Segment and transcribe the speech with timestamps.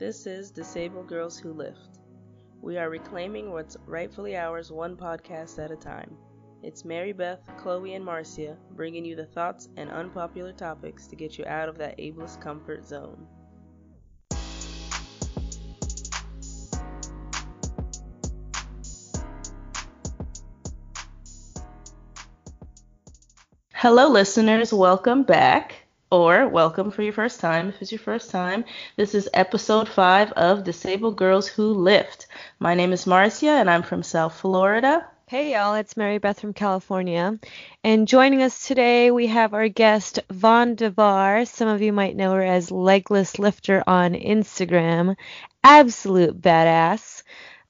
[0.00, 1.98] This is Disabled Girls Who Lift.
[2.62, 6.16] We are reclaiming what's rightfully ours one podcast at a time.
[6.62, 11.44] It's Marybeth, Chloe, and Marcia bringing you the thoughts and unpopular topics to get you
[11.44, 13.26] out of that ableist comfort zone.
[23.74, 24.72] Hello, listeners.
[24.72, 25.79] Welcome back
[26.10, 27.68] or welcome for your first time.
[27.68, 28.64] If it's your first time,
[28.96, 32.26] this is episode five of Disabled Girls Who Lift.
[32.58, 35.06] My name is Marcia, and I'm from South Florida.
[35.28, 37.38] Hey y'all, it's Marybeth from California.
[37.84, 41.46] And joining us today, we have our guest, Vaughan DeBarr.
[41.46, 45.14] Some of you might know her as Legless Lifter on Instagram.
[45.62, 47.22] Absolute badass.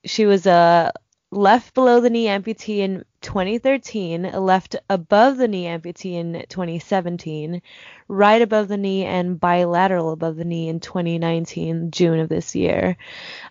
[0.06, 0.92] She was a
[1.30, 7.62] left below the knee amputee in 2013, left above the knee amputee in 2017,
[8.08, 12.96] right above the knee and bilateral above the knee in 2019, June of this year.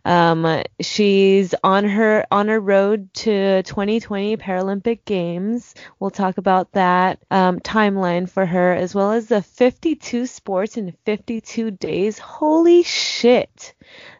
[0.05, 5.75] Um, she's on her on her road to 2020 Paralympic Games.
[5.99, 10.93] We'll talk about that um, timeline for her as well as the 52 sports in
[11.05, 12.19] 52 days.
[12.19, 13.73] Holy shit!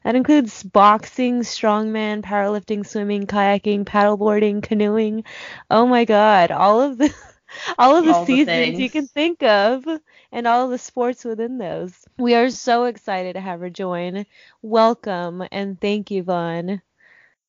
[0.04, 5.26] That includes boxing, strongman, powerlifting, swimming, kayaking, paddleboarding, canoeing.
[5.70, 7.14] Oh my god, all of the
[7.78, 9.86] all of the all seasons the you can think of
[10.32, 12.06] and all of the sports within those.
[12.18, 14.26] We are so excited to have her join.
[14.62, 16.82] Welcome and thank you, Vaughan.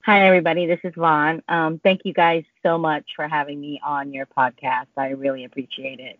[0.04, 0.66] Hi, everybody.
[0.66, 1.42] This is Vaughan.
[1.48, 4.86] Um, thank you guys so much for having me on your podcast.
[4.96, 6.18] I really appreciate it.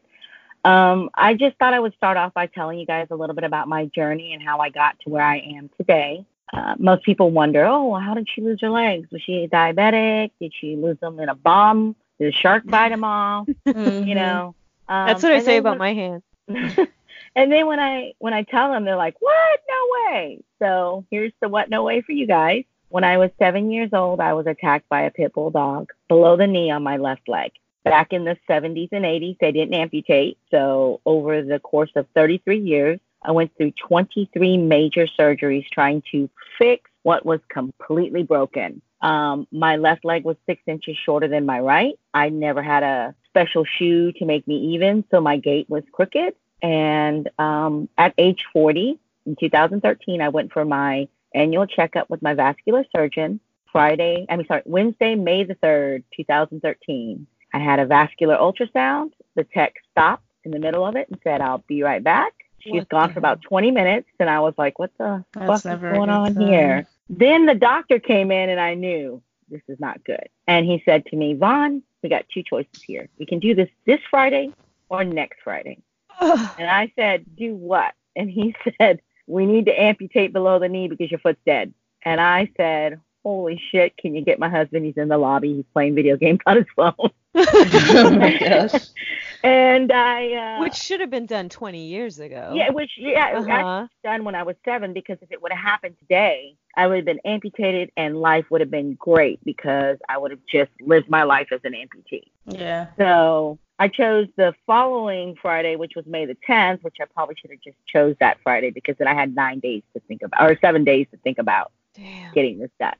[0.65, 3.45] Um, I just thought I would start off by telling you guys a little bit
[3.45, 6.25] about my journey and how I got to where I am today.
[6.53, 9.09] Uh, most people wonder, oh, how did she lose her legs?
[9.13, 10.33] Was she diabetic?
[10.41, 11.95] Did she lose them in a bomb?
[12.19, 13.47] Did a shark bite them off?
[13.67, 14.07] mm-hmm.
[14.07, 14.55] You know.
[14.89, 16.23] Um, That's what I say about when, my hand.
[17.37, 19.61] and then when I when I tell them, they're like, "What?
[19.69, 22.65] No way!" So here's the what no way for you guys.
[22.89, 26.37] When I was seven years old, I was attacked by a pit bull dog below
[26.37, 27.53] the knee on my left leg.
[27.85, 30.39] Back in the 70s and 80s, they didn't amputate.
[30.51, 36.29] So over the course of 33 years, I went through 23 major surgeries trying to
[36.59, 38.83] fix what was completely broken.
[39.01, 41.99] Um, my left leg was six inches shorter than my right.
[42.13, 46.35] I never had a special shoe to make me even, so my gait was crooked.
[46.63, 52.35] And um, at age 40, in 2013, I went for my annual checkup with my
[52.35, 53.41] vascular surgeon.
[53.73, 57.27] Friday, I mean, sorry, Wednesday, May the 3rd, 2013.
[57.53, 59.13] I had a vascular ultrasound.
[59.37, 62.33] The tech stopped in the middle of it and said, I'll be right back.
[62.61, 64.09] She's what gone for about 20 minutes.
[64.19, 66.87] And I was like, what the fuck is going on here?
[67.09, 70.29] Then the doctor came in and I knew this is not good.
[70.47, 73.09] And he said to me, Vaughan, we got two choices here.
[73.19, 74.53] We can do this this Friday
[74.89, 75.79] or next Friday.
[76.21, 77.95] and I said, do what?
[78.15, 81.73] And he said, we need to amputate below the knee because your foot's dead.
[82.03, 84.85] And I said, holy shit, can you get my husband?
[84.85, 85.55] He's in the lobby.
[85.55, 86.95] He's playing video games on his phone.
[87.35, 88.89] oh my gosh.
[89.43, 90.59] And I.
[90.59, 92.53] Uh, which should have been done 20 years ago.
[92.55, 93.47] Yeah, which, yeah, uh-huh.
[93.47, 96.97] was done when I was seven because if it would have happened today, I would
[96.97, 101.09] have been amputated and life would have been great because I would have just lived
[101.09, 102.31] my life as an amputee.
[102.47, 102.89] Yeah.
[102.99, 107.51] So I chose the following Friday, which was May the 10th, which I probably should
[107.51, 110.59] have just chose that Friday because then I had nine days to think about, or
[110.61, 112.33] seven days to think about Damn.
[112.35, 112.97] getting this done.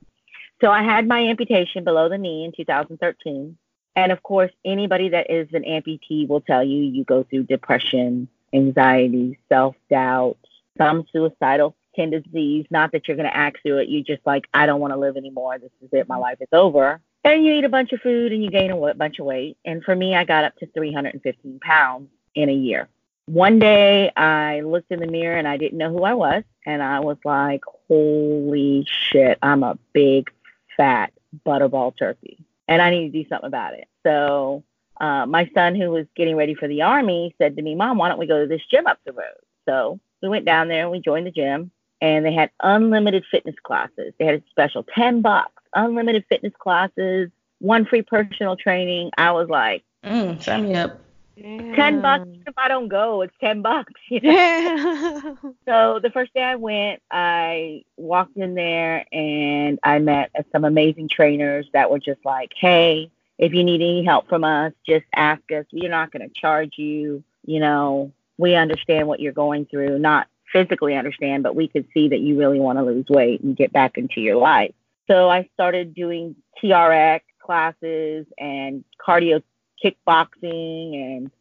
[0.59, 3.57] So I had my amputation below the knee in 2013.
[3.95, 8.27] And of course, anybody that is an amputee will tell you you go through depression,
[8.53, 10.37] anxiety, self doubt,
[10.77, 12.65] some suicidal tendencies.
[12.69, 13.89] Not that you're going to act through it.
[13.89, 15.59] You just like, I don't want to live anymore.
[15.59, 16.07] This is it.
[16.07, 16.21] My mm-hmm.
[16.21, 17.01] life is over.
[17.23, 19.57] And you eat a bunch of food and you gain a bunch of weight.
[19.63, 22.87] And for me, I got up to 315 pounds in a year.
[23.25, 26.43] One day I looked in the mirror and I didn't know who I was.
[26.65, 30.31] And I was like, holy shit, I'm a big
[30.75, 31.13] fat
[31.45, 33.87] butterball turkey, and I need to do something about it.
[34.03, 34.63] So
[34.99, 38.07] uh, my son, who was getting ready for the army, said to me, "Mom, why
[38.07, 40.91] don't we go to this gym up the road?" So we went down there and
[40.91, 44.13] we joined the gym, and they had unlimited fitness classes.
[44.17, 47.29] They had a special ten bucks, unlimited fitness classes,
[47.59, 49.11] one free personal training.
[49.17, 50.97] I was like, mm, "Sign me up."
[51.43, 51.75] Yeah.
[51.75, 53.93] Ten bucks if I don't go, it's ten bucks.
[54.09, 55.37] You know?
[55.65, 61.07] So the first day I went, I walked in there and I met some amazing
[61.07, 65.41] trainers that were just like, "Hey, if you need any help from us, just ask
[65.51, 65.65] us.
[65.71, 67.23] We're not going to charge you.
[67.45, 69.97] You know, we understand what you're going through.
[69.99, 73.55] Not physically understand, but we could see that you really want to lose weight and
[73.55, 74.73] get back into your life."
[75.07, 79.41] So I started doing TRX classes and cardio
[79.83, 81.31] kickboxing and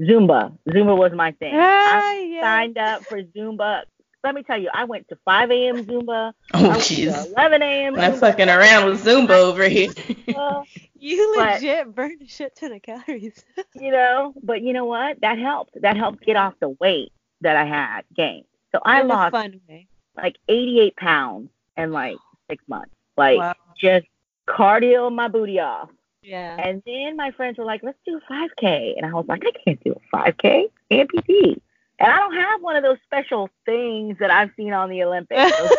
[0.00, 0.56] Zumba.
[0.68, 1.54] Zumba was my thing.
[1.54, 2.40] I yeah.
[2.42, 3.82] signed up for Zumba
[4.22, 5.84] let me tell you, I went to 5 a.m.
[5.84, 6.32] Zumba.
[6.52, 7.26] Oh, I jeez.
[7.32, 7.94] 11 a.m.
[7.98, 8.20] I'm Zumba.
[8.20, 9.92] fucking around with Zumba over here.
[10.36, 10.62] Uh,
[11.02, 13.42] You But- legit burned shit ton of calories.
[13.74, 15.18] you know, but you know what?
[15.22, 15.80] That helped.
[15.80, 17.10] That helped get off the weight
[17.40, 18.44] that I had gained.
[18.72, 19.60] So I lost fun
[20.14, 21.48] like 88 pounds
[21.78, 22.18] in like
[22.50, 22.92] six months.
[23.16, 23.54] Like Wow.
[23.80, 24.06] just
[24.46, 25.88] cardio my booty off.
[26.22, 26.56] Yeah.
[26.56, 28.94] And then my friends were like, let's do a 5K.
[28.96, 30.70] And I was like, I can't do a 5K.
[30.90, 31.60] Amputee.
[31.98, 35.52] And I don't have one of those special things that I've seen on the Olympics.
[35.58, 35.70] Those,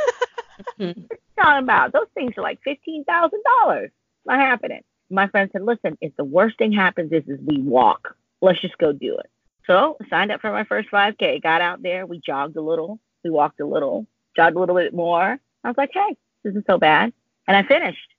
[0.78, 1.94] what you talking about?
[1.94, 3.90] Those things are like $15,000.
[4.26, 4.82] Not happening.
[5.10, 8.78] My friend said, listen, if the worst thing happens is, is we walk, let's just
[8.78, 9.30] go do it.
[9.66, 12.06] So signed up for my first 5K, got out there.
[12.06, 13.00] We jogged a little.
[13.24, 14.06] We walked a little,
[14.36, 15.40] jogged a little bit more.
[15.64, 17.14] I was like, hey, this isn't so bad.
[17.48, 18.10] And I finished.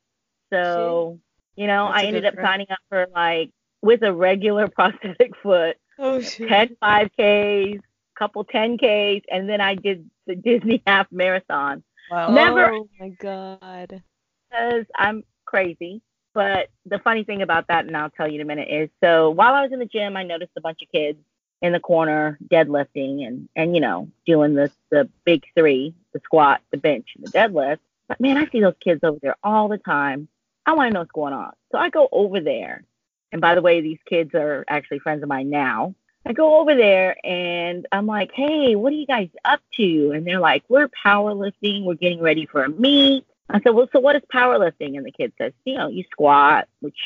[0.52, 1.19] So,
[1.56, 2.46] you know, That's I ended up friend.
[2.46, 3.50] signing up for like
[3.82, 6.49] with a regular prosthetic foot, oh shit.
[6.49, 7.81] 10 5Ks,
[8.19, 12.31] couple 10Ks, and then I did the Disney half marathon Wow.
[12.34, 14.02] Never- Oh my god.
[14.50, 16.02] because I'm crazy.
[16.34, 19.31] But the funny thing about that, and I'll tell you in a minute, is so
[19.31, 21.19] while I was in the gym, I noticed a bunch of kids
[21.60, 26.62] in the corner deadlifting and and you know doing the the big three, the squat,
[26.70, 27.78] the bench, and the deadlift.
[28.08, 30.26] But man, I see those kids over there all the time.
[30.66, 32.84] I want to know what's going on, so I go over there.
[33.32, 35.94] And by the way, these kids are actually friends of mine now.
[36.24, 40.12] I go over there and I'm like, hey, what are you guys up to?
[40.12, 41.84] And they're like, we're powerlifting.
[41.84, 43.24] We're getting ready for a meet.
[43.50, 44.96] I said, well, so what is powerlifting?
[44.96, 46.98] And the kid says, you know, you squat, which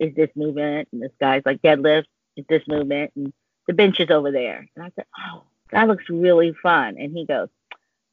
[0.00, 0.88] is this movement.
[0.92, 2.06] And this guy's like, deadlift
[2.36, 3.12] is this movement.
[3.14, 3.32] And
[3.68, 4.68] the bench is over there.
[4.74, 6.96] And I said, oh, that looks really fun.
[6.98, 7.48] And he goes,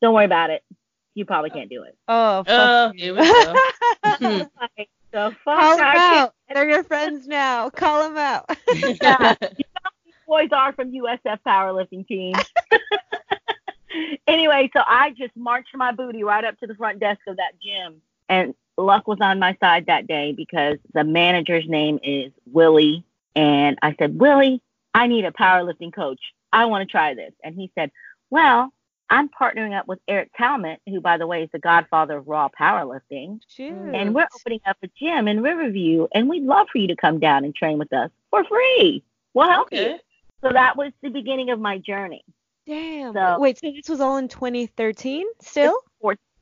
[0.02, 0.64] don't worry about it.
[1.14, 1.98] You probably can't do it.
[2.08, 3.20] Oh, Oh, fuck here you.
[3.20, 3.56] we go.
[4.04, 4.40] I'm
[4.78, 5.60] like, the fuck?
[5.60, 6.34] Call them I can't- out.
[6.54, 7.70] They're your friends now.
[7.70, 8.50] Call them out.
[9.02, 9.36] Yeah.
[9.42, 12.34] These boys are from USF powerlifting team.
[14.28, 17.54] anyway, so I just marched my booty right up to the front desk of that
[17.62, 18.02] gym.
[18.30, 23.04] And luck was on my side that day because the manager's name is Willie.
[23.36, 24.62] And I said, Willie,
[24.94, 26.20] I need a powerlifting coach.
[26.54, 27.34] I want to try this.
[27.44, 27.92] And he said,
[28.30, 28.74] Well,
[29.12, 32.48] I'm partnering up with Eric Talmott, who, by the way, is the godfather of raw
[32.60, 33.42] powerlifting.
[33.48, 33.74] Shoot.
[33.94, 37.20] And we're opening up a gym in Riverview, and we'd love for you to come
[37.20, 39.04] down and train with us for free.
[39.34, 39.82] We'll help you.
[39.82, 40.00] okay.
[40.42, 42.24] So that was the beginning of my journey.
[42.66, 43.14] Damn.
[43.14, 45.78] So- Wait, so this was all in 2013 still?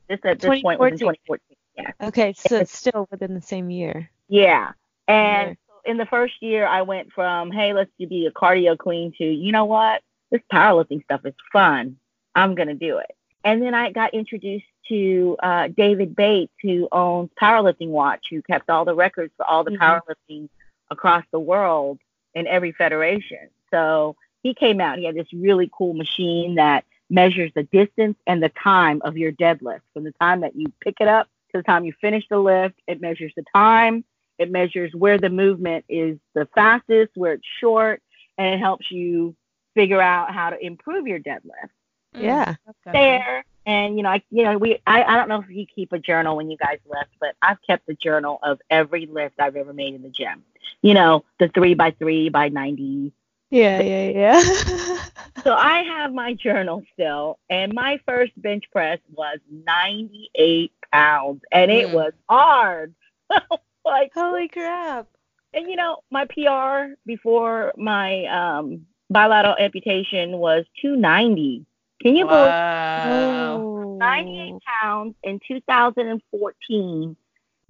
[0.08, 1.56] This at uh, this point was in 2014.
[1.78, 2.08] Yeah.
[2.08, 4.10] Okay, so it's still within the same year.
[4.28, 4.72] Yeah.
[5.06, 5.90] And Yeah.
[5.90, 9.52] in the first year, I went from, hey, let's be a cardio queen to, you
[9.52, 10.02] know what?
[10.32, 11.96] This powerlifting stuff is fun.
[12.34, 13.14] I'm going to do it.
[13.44, 18.68] And then I got introduced to uh, David Bates, who owns Powerlifting Watch, who kept
[18.68, 19.78] all the records for all the Mhm.
[19.78, 20.48] powerlifting
[20.90, 21.98] across the world
[22.34, 23.48] in every federation.
[23.70, 24.98] So he came out.
[24.98, 29.32] He had this really cool machine that measures the distance and the time of your
[29.32, 29.80] deadlift.
[29.94, 32.76] From the time that you pick it up to the time you finish the lift,
[32.86, 34.04] it measures the time.
[34.38, 38.02] It measures where the movement is the fastest, where it's short,
[38.38, 39.36] and it helps you
[39.74, 41.70] figure out how to improve your deadlift.
[42.12, 42.56] Yeah.
[42.92, 43.44] There.
[43.66, 45.98] And you know, I you know, we I, I don't know if you keep a
[45.98, 49.72] journal when you guys lift, but I've kept a journal of every lift I've ever
[49.72, 50.42] made in the gym.
[50.82, 53.12] You know, the three by three by ninety.
[53.50, 54.98] Yeah, yeah, yeah.
[55.44, 61.42] So I have my journal still, and my first bench press was ninety eight pounds,
[61.52, 61.90] and it Mm.
[61.90, 62.94] was hard.
[63.84, 65.06] like Holy crap.
[65.54, 71.64] and you know, my PR before my um bilateral amputation was two ninety.
[72.02, 73.62] Can you believe Wow.
[73.64, 73.96] Oh.
[73.98, 77.16] 98 pounds in 2014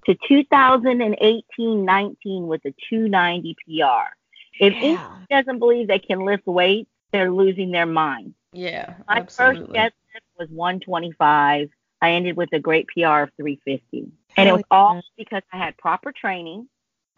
[0.06, 4.14] to 2018-19 with a 290 PR.
[4.60, 5.08] If Yeah.
[5.28, 8.34] doesn't believe they can lift weights, they're losing their mind.
[8.52, 9.66] Yeah, My absolutely.
[9.66, 9.92] first deadlift
[10.38, 11.68] was 125.
[12.00, 14.10] I ended with a great PR of 350.
[14.36, 16.68] And it was all because I had proper training.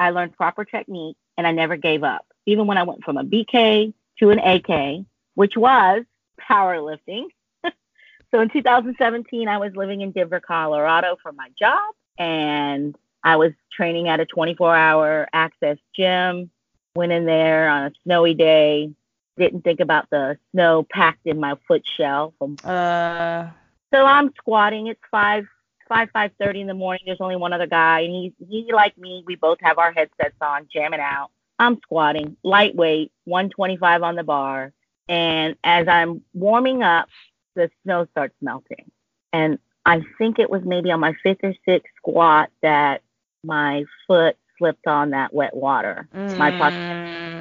[0.00, 2.26] I learned proper technique and I never gave up.
[2.46, 5.04] Even when I went from a BK to an AK,
[5.34, 6.04] which was
[6.40, 7.26] powerlifting.
[8.30, 11.94] so in 2017, I was living in Denver, Colorado for my job.
[12.18, 16.50] And I was training at a 24 hour access gym.
[16.94, 18.92] Went in there on a snowy day.
[19.38, 23.48] Didn't think about the snow packed in my foot shell from Uh,
[23.92, 24.88] so I'm squatting.
[24.88, 25.46] It's five,
[25.88, 27.04] five, five thirty in the morning.
[27.06, 29.24] There's only one other guy, and he, he like me.
[29.26, 31.30] We both have our headsets on, jamming out.
[31.58, 34.72] I'm squatting, lightweight, 125 on the bar,
[35.08, 37.08] and as I'm warming up,
[37.54, 38.90] the snow starts melting,
[39.32, 43.02] and I think it was maybe on my fifth or sixth squat that
[43.44, 46.08] my foot slipped on that wet water.
[46.38, 46.76] My pocket,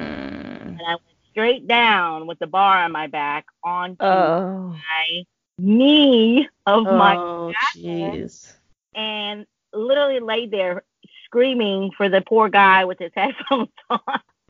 [0.00, 4.70] and I went straight down with the bar on my back onto Oh.
[4.70, 5.24] my
[5.58, 8.52] knee of my Oh, jeez.
[8.94, 10.82] and literally laid there
[11.24, 14.00] screaming for the poor guy with his headphones on.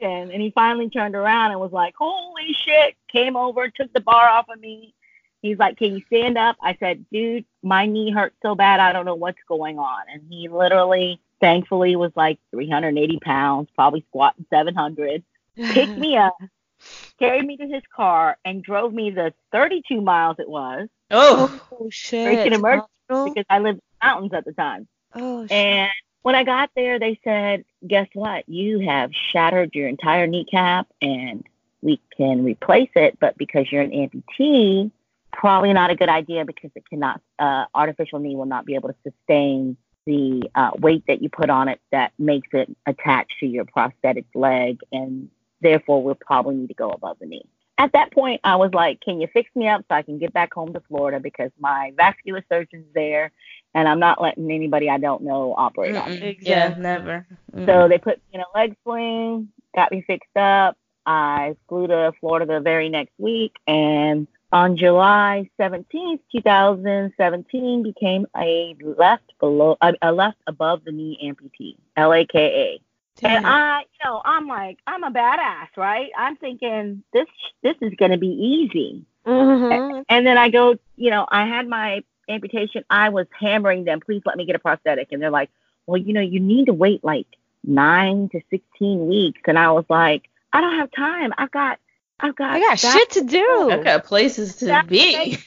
[0.03, 4.01] And, and he finally turned around and was like, Holy shit, came over, took the
[4.01, 4.95] bar off of me.
[5.41, 6.57] He's like, Can you stand up?
[6.63, 10.03] I said, Dude, my knee hurts so bad, I don't know what's going on.
[10.13, 15.23] And he literally, thankfully, was like 380 pounds, probably squatting 700,
[15.71, 16.37] picked me up,
[17.19, 21.89] carried me to his car, and drove me the 32 miles it was Oh, Oh
[21.91, 22.23] shit.
[22.23, 23.33] Straight to the emergency Hospital?
[23.35, 24.89] because I lived in the mountains at the time.
[25.15, 25.53] Oh shit.
[25.53, 25.91] And
[26.23, 28.49] when I got there, they said, guess what?
[28.49, 31.45] You have shattered your entire kneecap and
[31.83, 34.91] we can replace it, but because you're an amputee,
[35.33, 38.89] probably not a good idea because it cannot, uh, artificial knee will not be able
[38.89, 39.77] to sustain
[40.07, 44.27] the uh, weight that you put on it that makes it attached to your prosthetic
[44.35, 44.81] leg.
[44.93, 45.29] And
[45.61, 47.47] therefore, we'll probably need to go above the knee.
[47.79, 50.33] At that point, I was like, can you fix me up so I can get
[50.33, 53.33] back home to Florida because my vascular surgeon's there
[53.75, 56.21] and I'm not letting anybody I don't know operate on me.
[56.21, 56.37] Mm-mm.
[56.41, 57.27] yeah, never.
[57.55, 57.67] Mm.
[57.67, 60.77] So they put me in a leg sling, got me fixed up.
[61.05, 68.77] I flew to Florida the very next week, and on July 17th, 2017, became a
[68.81, 72.79] left below, a, a left above the knee amputee, LAKA.
[73.23, 76.11] And I, you know, I'm like, I'm a badass, right?
[76.17, 77.29] I'm thinking this,
[77.63, 79.05] this is going to be easy.
[79.27, 80.05] Mhm.
[80.09, 82.85] And then I go, you know, I had my amputation.
[82.91, 85.13] I was hammering them, please let me get a prosthetic.
[85.13, 85.51] And they're like,
[85.87, 87.27] well, you know, you need to wait like
[87.63, 89.41] nine to 16 weeks.
[89.47, 91.33] And I was like, I don't have time.
[91.39, 91.79] I've got,
[92.19, 93.71] I've got, I got that shit to do.
[93.71, 95.39] I've got places to That's be.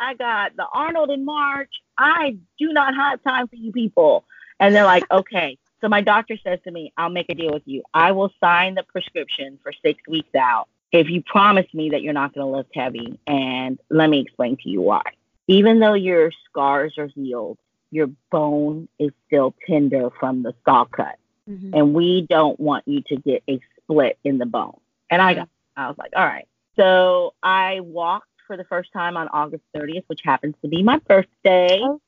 [0.00, 1.70] I got the Arnold in March.
[1.98, 4.24] I do not have time for you people.
[4.58, 5.58] And they're like, okay.
[5.80, 7.82] So my doctor says to me, I'll make a deal with you.
[7.94, 12.12] I will sign the prescription for six weeks out if you promise me that you're
[12.12, 13.18] not going to lift heavy.
[13.26, 15.02] And let me explain to you why.
[15.46, 17.58] Even though your scars are healed,
[17.90, 21.16] your bone is still tender from the saw cut.
[21.48, 21.70] Mhm.
[21.72, 24.78] And we don't want you to get a split in the bone.
[25.10, 26.46] And I got, I was like, all right.
[26.76, 30.98] So I walked for the first time on August 30th, which happens to be my
[30.98, 31.80] birthday.
[31.82, 32.00] Oh.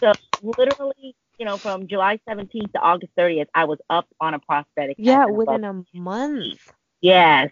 [0.00, 4.38] So literally, you know, from July 17th to August 30th, I was up on a
[4.38, 4.94] prosthetic.
[4.96, 6.72] Yeah, within a month.
[7.00, 7.50] Yes.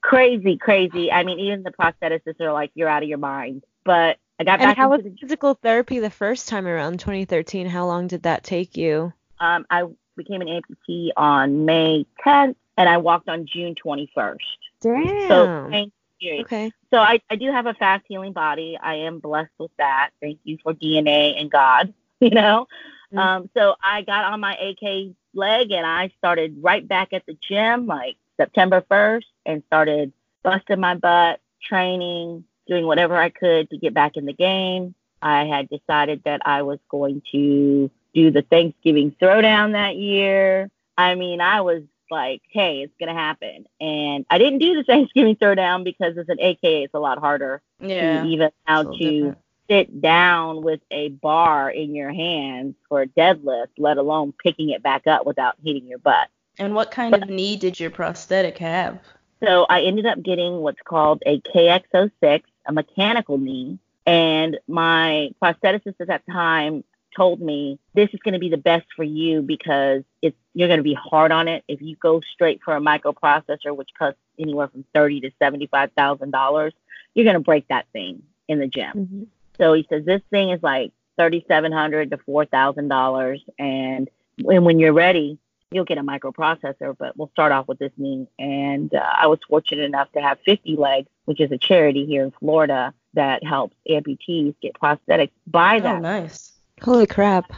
[0.00, 1.12] Crazy, crazy.
[1.12, 3.62] I mean, even the prostheticists are like, you're out of your mind.
[3.84, 7.68] But I got And back how was the physical therapy the first time around 2013?
[7.68, 9.12] How long did that take you?
[9.38, 9.84] um, I
[10.16, 14.38] became an amputee on May 10th, and I walked on June 21st.
[14.80, 15.28] Damn.
[15.28, 16.40] So, thank you.
[16.40, 16.72] okay.
[16.92, 18.76] So I, I do have a fast healing body.
[18.82, 20.10] I am blessed with that.
[20.20, 22.66] Thank you for DNA and God, you know.
[23.12, 23.18] Mm.
[23.18, 27.36] Um, so I got on my AK leg and I started right back at the
[27.48, 30.12] gym like September 1st and started
[30.42, 34.94] busting my butt, training, doing whatever I could to get back in the game.
[35.22, 40.70] I had decided that I was going to do the Thanksgiving throwdown that year.
[40.96, 43.66] I mean, I was like, hey, it's going to happen.
[43.80, 47.60] And I didn't do the Thanksgiving throwdown because as an AK, it's a lot harder
[47.80, 48.22] Yeah.
[48.22, 49.38] to even how So to different.
[49.70, 54.82] Sit down with a bar in your hands for a deadlift, let alone picking it
[54.82, 56.28] back up without hitting your butt.
[56.58, 58.98] And what kind of knee did your prosthetic have?
[59.42, 63.78] So I ended up getting what's called a KX06, a mechanical knee.
[64.06, 66.82] And my prostheticist at that time
[67.16, 70.78] told me this is going to be the best for you because it's you're going
[70.78, 71.62] to be hard on it.
[71.68, 76.32] If you go straight for a microprocessor, which costs anywhere from thirty to seventy-five thousand
[76.32, 76.72] dollars,
[77.14, 78.92] you're going to break that thing in the gym.
[78.94, 79.26] Mhm.
[79.60, 84.08] So he says this thing is like thirty-seven hundred to four thousand dollars, and
[84.42, 85.38] when when you're ready,
[85.70, 86.96] you'll get a microprocessor.
[86.98, 88.26] But we'll start off with this knee.
[88.38, 92.24] And uh, I was fortunate enough to have 50 Legs, which is a charity here
[92.24, 95.30] in Florida that helps amputees get prosthetics.
[95.46, 96.00] Buy Oh, that.
[96.02, 96.52] nice.
[96.80, 97.52] Holy crap.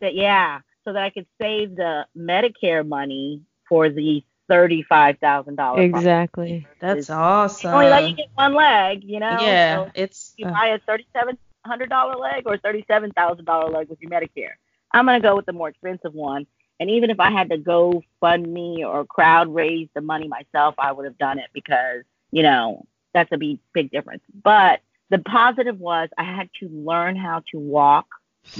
[0.00, 5.84] that yeah, so that I could save the Medicare money for the thirty-five thousand dollars.
[5.84, 6.66] Exactly.
[6.80, 7.74] That's awesome.
[7.74, 9.38] only let you get one leg, you know.
[9.40, 11.36] yeah, So it's you uh, buy a thirty-seven
[11.68, 14.54] hundred dollar leg or thirty-seven thousand dollar leg with your Medicare.
[14.92, 16.46] I'm gonna go with the more expensive one.
[16.80, 20.74] And even if I had to go fund me or crowd raise the money myself,
[20.78, 24.22] I would have done it because you know that's a big big difference.
[24.42, 28.06] But the positive was I had to learn how to walk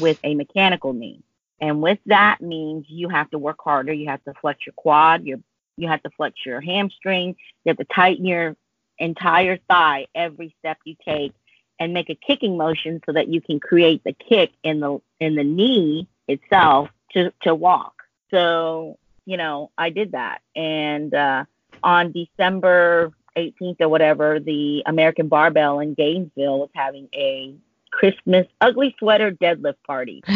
[0.01, 1.23] with a mechanical knee.
[1.61, 3.93] And with that means you have to work harder.
[3.93, 5.39] You have to flex your quad, your
[5.77, 8.57] you have to flex your hamstring, you have to tighten your
[8.99, 11.33] entire thigh every step you take
[11.81, 15.35] and make a kicking motion so that you can create the kick in the in
[15.35, 18.03] the knee itself to to walk.
[18.31, 20.41] So, you know, I did that.
[20.57, 21.45] And uh
[21.83, 27.55] on December 18th or whatever, the American Barbell in Gainesville was having a
[27.91, 30.23] Christmas ugly sweater deadlift party.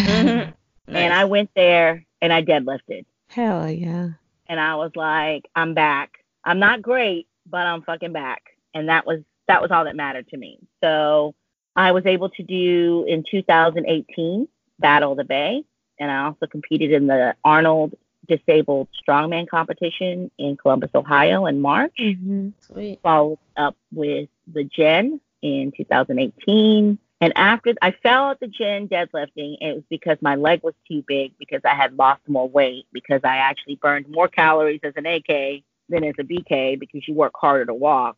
[0.89, 0.99] Mhm.
[0.99, 3.05] And I went there and I deadlifted.
[3.29, 4.11] Hell yeah.
[4.47, 6.19] And I was like, I'm back.
[6.45, 8.43] I'm not great, but I'm fucking back.
[8.75, 10.59] And that was that was all that mattered to me.
[10.83, 11.35] So
[11.77, 15.65] I was able to do in 2018 Battle of the Bay,
[15.99, 17.95] and I also competed in the Arnold
[18.29, 21.95] Disabled Strongman competition in Columbus, Ohio in March.
[21.99, 23.01] hmm Sweet.
[23.03, 26.99] Followed up with the Gen in 2018.
[27.21, 31.05] And after I fell at the Gen deadlifting, it was because my leg was too
[31.07, 35.07] big because I had lost more weight because I actually burned more calories as an
[35.07, 38.17] AK than as a BK because you work harder to walk.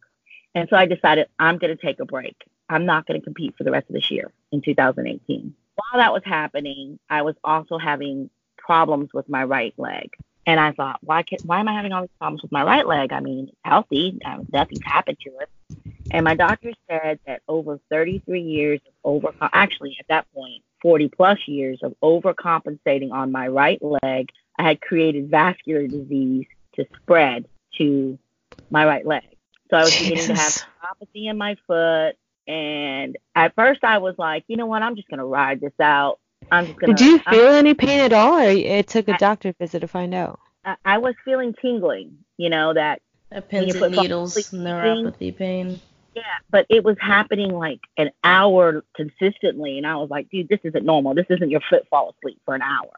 [0.54, 2.37] And so I decided I'm going to take a break.
[2.68, 5.54] I'm not going to compete for the rest of this year in 2018.
[5.75, 10.11] While that was happening, I was also having problems with my right leg.
[10.46, 12.87] And I thought, why can, why am I having all these problems with my right
[12.87, 13.12] leg?
[13.12, 14.18] I mean, it's healthy.
[14.25, 15.49] Um, nothing's happened to it.
[16.11, 21.08] And my doctor said that over 33 years of over, actually at that point, 40
[21.08, 26.46] plus years of overcompensating on my right leg, I had created vascular disease
[26.76, 27.46] to spread
[27.78, 28.18] to
[28.70, 29.25] my right leg.
[29.71, 30.52] So I was beginning to have
[30.83, 32.16] neuropathy in my foot.
[32.47, 34.83] And at first I was like, you know what?
[34.83, 36.18] I'm just going to ride this out.
[36.52, 37.02] I'm just going to.
[37.02, 39.88] Did you feel any pain at all, or it took a I- doctor visit to
[39.88, 40.38] find out?
[40.64, 44.35] I, I was feeling tingling, you know, that That When you pins put and needles,
[44.52, 45.80] neuropathy pain.
[46.14, 50.61] Yeah, but it was happening like an hour consistently, and I was like, dude, this
[50.64, 51.14] isn't normal.
[51.14, 52.92] This isn't your foot fall asleep for an hour.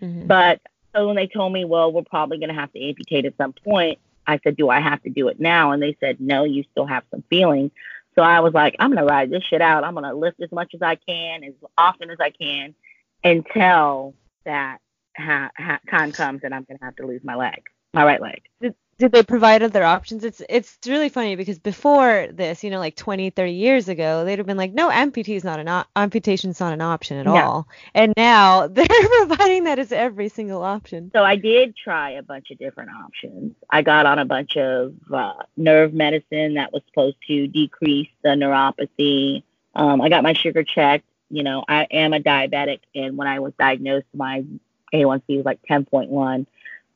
[0.00, 0.26] Mhm.
[0.26, 0.60] But
[0.94, 3.52] so when they told me, well, we're probably going to have to amputate at some
[3.52, 5.72] point, I said, do I have to do it now?
[5.72, 7.70] And they said, no, you still have some feeling.
[8.14, 9.84] So I was like, I'm going to ride this shit out.
[9.84, 12.74] I'm going to lift as much as I can, as often as I can,
[13.22, 14.14] until
[14.44, 14.78] that
[15.16, 17.62] ha- ha- time comes and I'm going to have to lose my leg,
[17.92, 18.42] my right leg.
[18.60, 20.24] Did they provide other options?
[20.24, 24.38] It's it's really funny because before this, you know, like 20, 30 years ago, they'd
[24.38, 27.36] have been like, no, amputee is not an op- amputation's not an option at No.
[27.36, 27.68] all.
[27.94, 31.10] And now they're providing that as every single option.
[31.12, 33.54] So I did try a bunch of different options.
[33.70, 38.30] I got on a bunch of uh, nerve medicine that was supposed to decrease the
[38.30, 39.42] neuropathy.
[39.74, 41.04] Um, I got my sugar checked.
[41.30, 44.44] You know, I am a diabetic, and when I was diagnosed, my
[44.92, 46.46] A1C was like 10.1.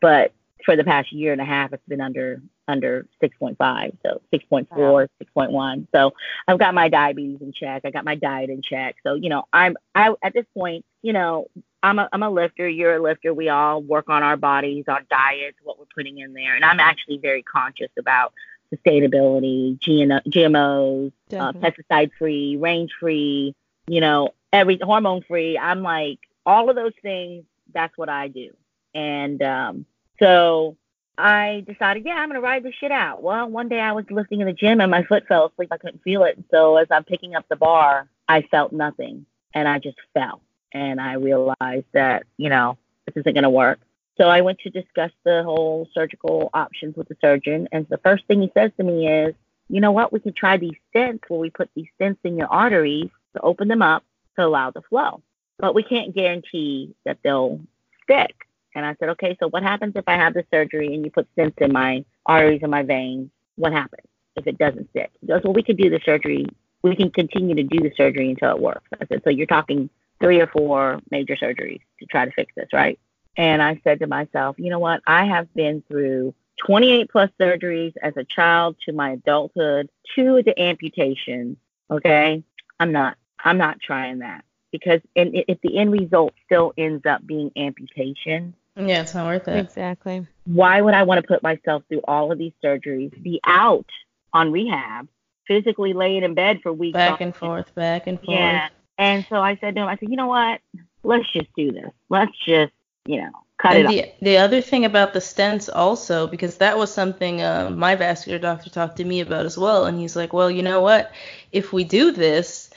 [0.01, 0.33] But
[0.65, 5.87] for the past year and a half, it's been under under 6.5, so 6.4, 6.1.
[5.95, 6.13] So
[6.47, 7.83] I've got my diabetes in check.
[7.85, 8.97] I got my diet in check.
[9.03, 11.49] So you know, I'm I at this point, you know,
[11.83, 12.69] I'm a I'm a lifter.
[12.69, 13.33] You're a lifter.
[13.33, 16.81] We all work on our bodies, our diets, what we're putting in there, and I'm
[16.81, 18.33] actually very conscious about
[18.75, 23.55] sustainability, GMO, GMOs, uh, pesticide free, range free,
[23.87, 25.57] you know, every hormone free.
[25.57, 27.45] I'm like all of those things.
[27.73, 28.51] That's what I do,
[28.95, 29.87] and um,
[30.19, 30.77] so
[31.17, 33.23] I decided, yeah, I'm gonna ride this shit out.
[33.23, 35.71] Well, one day I was lifting in the gym and my foot fell asleep.
[35.73, 36.43] I couldn't feel it.
[36.51, 40.41] So as I'm picking up the bar, I felt nothing, and I just fell.
[40.73, 43.81] And I realized that you know this isn't gonna work.
[44.17, 48.27] So I went to discuss the whole surgical options with the surgeon, and the first
[48.27, 49.35] thing he says to me is,
[49.69, 52.49] you know what, we can try these stents where we put these stents in your
[52.49, 54.05] arteries to open them up
[54.37, 55.23] to allow the flow.
[55.59, 57.61] But we can't guarantee that they'll
[58.05, 58.48] stick.
[58.79, 61.27] And I said, okay, so what happens if I have the surgery and you put
[61.35, 63.29] stents in my arteries and my veins?
[63.57, 65.11] What happens if it doesn't stick?
[65.21, 66.47] He goes, well, we could do the surgery.
[66.85, 68.89] We can continue to do the surgery until it works.
[68.95, 72.69] I said, so you're talking three or four major surgeries to try to fix this,
[72.73, 73.01] right?
[73.37, 75.01] And I said to myself, you know what?
[75.09, 76.33] I have been through
[76.65, 81.57] 28 plus surgeries as a child to my adulthood, of the amputations.
[81.91, 82.45] Okay.
[82.79, 87.27] I'm not, I'm not trying that because in, if the end result still ends up
[87.27, 89.59] being amputation, Yeah, it's not worth it.
[89.59, 90.27] Exactly.
[90.45, 93.87] why would I want to put myself through all of these surgeries, be out
[94.33, 95.09] on rehab,
[95.47, 96.95] physically laying in bed for weeks?
[96.95, 98.39] Back and forth, back and forth.
[98.39, 98.69] Yeah.
[98.97, 100.61] And so I said to him, I said, you know what?
[101.03, 101.91] Let's just do this.
[102.09, 102.73] Let's just,
[103.07, 103.93] you know, cut and it off.
[104.21, 108.39] the, the other thing about the stents also, because that was something uh, my vascular
[108.39, 111.13] doctor talked to me about as well, and he's like, well, you know what?
[111.53, 112.68] If we do this,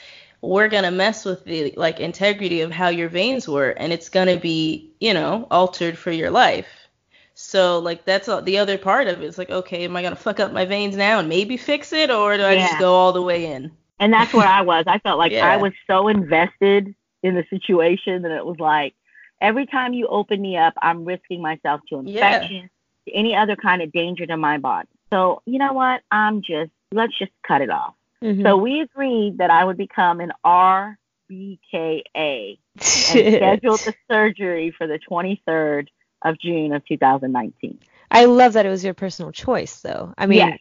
[0.42, 4.36] we're gonna mess with the like integrity of how your veins were, and it's gonna
[4.36, 6.68] be, you know, altered for your life.
[7.34, 9.26] So like that's all, the other part of it.
[9.26, 12.10] It's like, okay, am I gonna fuck up my veins now and maybe fix it,
[12.10, 12.66] or do I Yeah.
[12.66, 13.70] just go all the way in?
[14.00, 14.84] And that's where I was.
[14.88, 15.46] I felt like Yeah.
[15.46, 18.94] I was so invested in the situation that it was like
[19.40, 22.34] every time you open me up, I'm risking myself to Yeah.
[22.34, 22.68] infection,
[23.06, 24.88] to any other kind of danger to my body.
[25.12, 26.02] So you know what?
[26.10, 27.94] I'm just let's just cut it off.
[28.22, 28.42] Mhm.
[28.44, 30.96] So we agreed that I would become an RBKA
[32.14, 32.56] and
[33.36, 35.88] scheduled the surgery for the 23rd
[36.24, 37.78] of June of 2019.
[38.10, 40.14] I love that it was your personal choice, though.
[40.16, 40.58] I mean, Yes.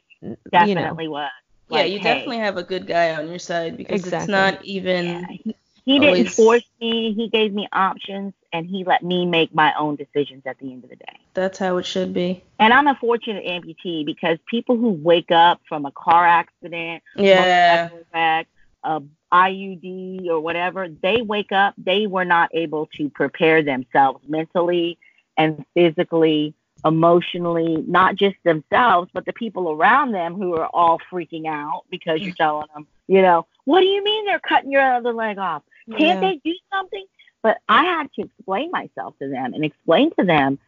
[0.52, 1.14] definitely you know.
[1.14, 1.32] was.
[1.70, 5.06] yeah, you hey, definitely have a good guy on your side because it's not even.
[5.06, 5.54] Yeah,
[5.86, 7.14] he, didn't always- force me.
[7.14, 10.84] He gave me options, and he let me make my own decisions at the end
[10.84, 11.18] of the day.
[11.34, 12.44] That's how it should be.
[12.60, 17.90] And I'm a fortunate amputee because people who wake up from a car accident, Yeah.
[18.14, 24.98] a IUD or whatever, they wake up, they were not able to prepare themselves mentally
[25.38, 31.48] and physically, emotionally, not just themselves, but the people around them who are all freaking
[31.48, 35.14] out because you're telling them, you know, what do you mean they're cutting your other
[35.14, 35.64] leg off?
[35.88, 36.20] Can't Yeah.
[36.20, 37.06] they do something?
[37.44, 40.60] But I had to explain myself to them and explain to them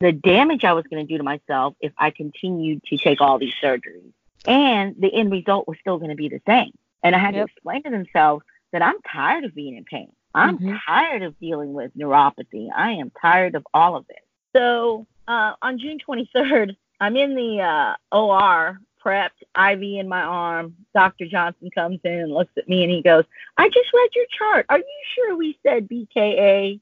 [0.00, 3.38] the damage I was going to do to myself if I continued to take all
[3.38, 4.12] these surgeries.
[4.46, 6.72] And the end result was still going to be the same.
[7.02, 7.46] And I had Yep.
[7.46, 10.12] to explain to themselves that I'm tired of being in pain.
[10.34, 10.80] I'm Mhm.
[10.84, 12.68] tired of dealing with neuropathy.
[12.74, 14.18] I am tired of all of this.
[14.54, 20.74] So uh, on June 23rd, I'm in the uh, OR, prepped, IV in my arm.
[20.94, 21.26] Dr.
[21.26, 23.24] Johnson comes in and looks at me and he goes,
[23.58, 24.66] I just read your chart.
[24.68, 26.80] Are you sure we said BKA?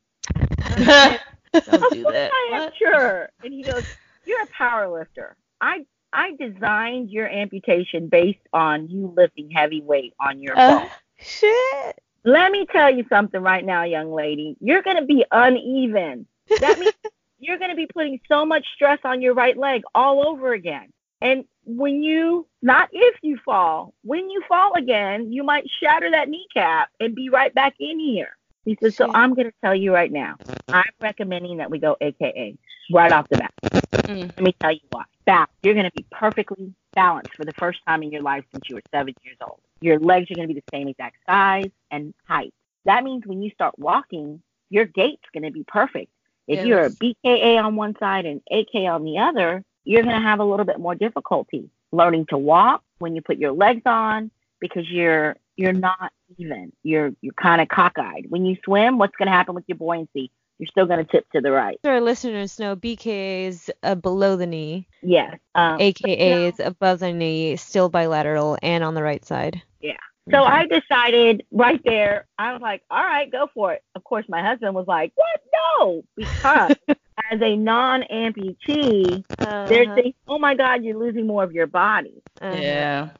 [0.76, 2.30] Don't do that.
[2.32, 3.28] I am sure.
[3.44, 3.84] And he goes,
[4.24, 5.36] You're a power lifter.
[5.60, 11.98] I I designed your amputation based on you lifting heavy weight on your Uh, shit.
[12.24, 14.56] Let me tell you something right now, young lady.
[14.60, 16.26] You're gonna be uneven.
[16.60, 16.92] That means
[17.38, 20.92] you're gonna be putting so much stress on your right leg all over again.
[21.20, 26.28] And when you not if you fall, when you fall again, you might shatter that
[26.28, 28.36] kneecap and be right back in here.
[28.64, 30.36] He says, So I'm gonna tell you right now.
[30.68, 32.56] I'm recommending that we go AKA
[32.92, 33.54] right off the bat.
[33.92, 34.28] Mm.
[34.28, 35.04] Let me tell you why.
[35.24, 35.50] Balance.
[35.62, 38.76] You're going to be perfectly balanced for the first time in your life since you
[38.76, 39.60] were seven years old.
[39.80, 42.52] Your legs are going to be the same exact size and height.
[42.84, 46.10] That means when you start walking, your gait's going to be perfect.
[46.48, 50.14] If Yeah, you're a BKA on one side and AK on the other, you're going
[50.14, 53.82] to have a little bit more difficulty learning to walk when you put your legs
[53.86, 56.72] on because you're you're not even.
[56.82, 58.30] You're you're kind of cockeyed.
[58.30, 60.30] When you swim, what's going to happen with your buoyancy?
[60.58, 61.78] You're still going to tip to the right.
[61.84, 65.36] So Our listeners know BKA is uh, below the knee, Yes.
[65.56, 69.60] Um, AKA is above the knee, still bilateral and on the right side.
[69.80, 69.96] Yeah.
[70.30, 73.82] So I decided right there, I was like, all right, go for it.
[73.96, 75.40] Of course, my husband was like, what?
[75.52, 76.76] No, because
[77.30, 79.94] as a non amputee, they're Uh-huh.
[79.96, 82.22] saying, oh my God, you're losing more of your body.
[82.40, 82.56] Uh-huh.
[82.60, 83.10] Yeah.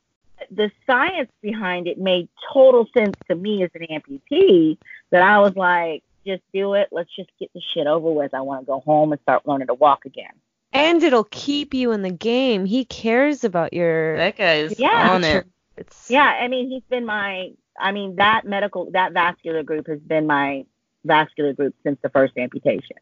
[0.51, 4.77] The science behind it made total sense to me as an amputee
[5.11, 6.89] that I was like, just do it.
[6.93, 8.35] Let's just get the shit over with.
[8.35, 10.33] I want to go home and start learning to walk again.
[10.73, 12.65] And it'll keep you in the game.
[12.65, 14.17] He cares about your.
[14.17, 15.11] That guy's Yeah.
[15.13, 15.47] on it.
[15.77, 20.01] It's, Yeah, I mean, he's been my, I mean, that medical, that vascular group has
[20.01, 20.65] been my
[21.05, 22.97] vascular group since the first amputation.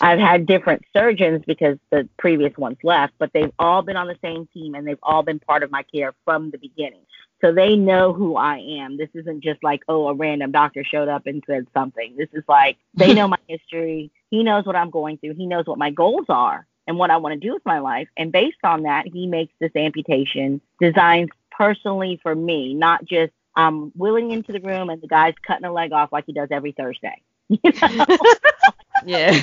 [0.00, 4.18] I've had different surgeons because the previous ones left, but they've all been on the
[4.22, 7.00] same team and they've all been part of my care from the beginning.
[7.40, 8.96] So they know who I am.
[8.96, 12.16] This isn't just like, oh, a random doctor showed up and said something.
[12.16, 14.10] This is like, they know my history.
[14.30, 15.34] He knows what I'm going through.
[15.34, 18.08] He knows what my goals are and what I want to do with my life.
[18.16, 23.90] And based on that, he makes this amputation designed personally for me, not just I'm
[23.96, 26.72] willing into the room and the guy's cutting a leg off like he does every
[26.72, 27.22] Thursday.
[27.48, 28.06] You know?
[29.04, 29.40] Yeah.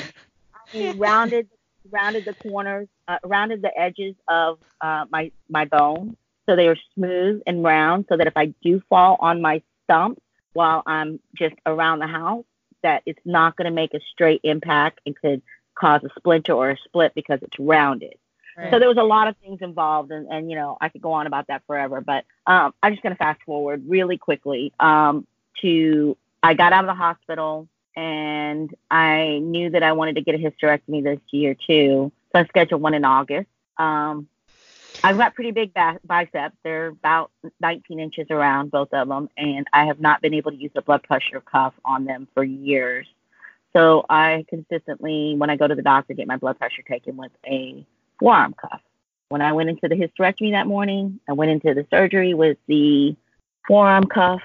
[0.74, 1.50] He rounded
[1.92, 6.78] rounded the corners, uh, rounded the edges of uh, my my bone, so they are
[6.96, 10.22] smooth and round, so that if I do fall on my stump
[10.54, 12.46] while I'm just around the house,
[12.84, 15.42] that it's not going to make a straight impact and could
[15.76, 18.16] cause a splinter or a split because it's rounded.
[18.72, 21.12] So there was a lot of things involved, and, and you know I could go
[21.14, 25.26] on about that forever, but um, I'm just going to fast forward really quickly um,
[25.62, 30.36] to I got out of the hospital and I knew that I wanted to get
[30.36, 33.50] a hysterectomy this year too, so I scheduled one in August.
[33.78, 34.28] Um,
[35.04, 35.74] I've got pretty big
[36.06, 40.52] biceps; they're about 19 inches around, both of them, and I have not been able
[40.52, 43.08] to use the blood pressure cuff on them for years.
[43.74, 47.32] So I consistently, when I go to the doctor, get my blood pressure taken with
[47.46, 47.86] a
[48.20, 48.82] forearm cuff.
[49.30, 53.16] When I went into the hysterectomy that morning, I went into the surgery with the
[53.68, 54.42] forearm cuff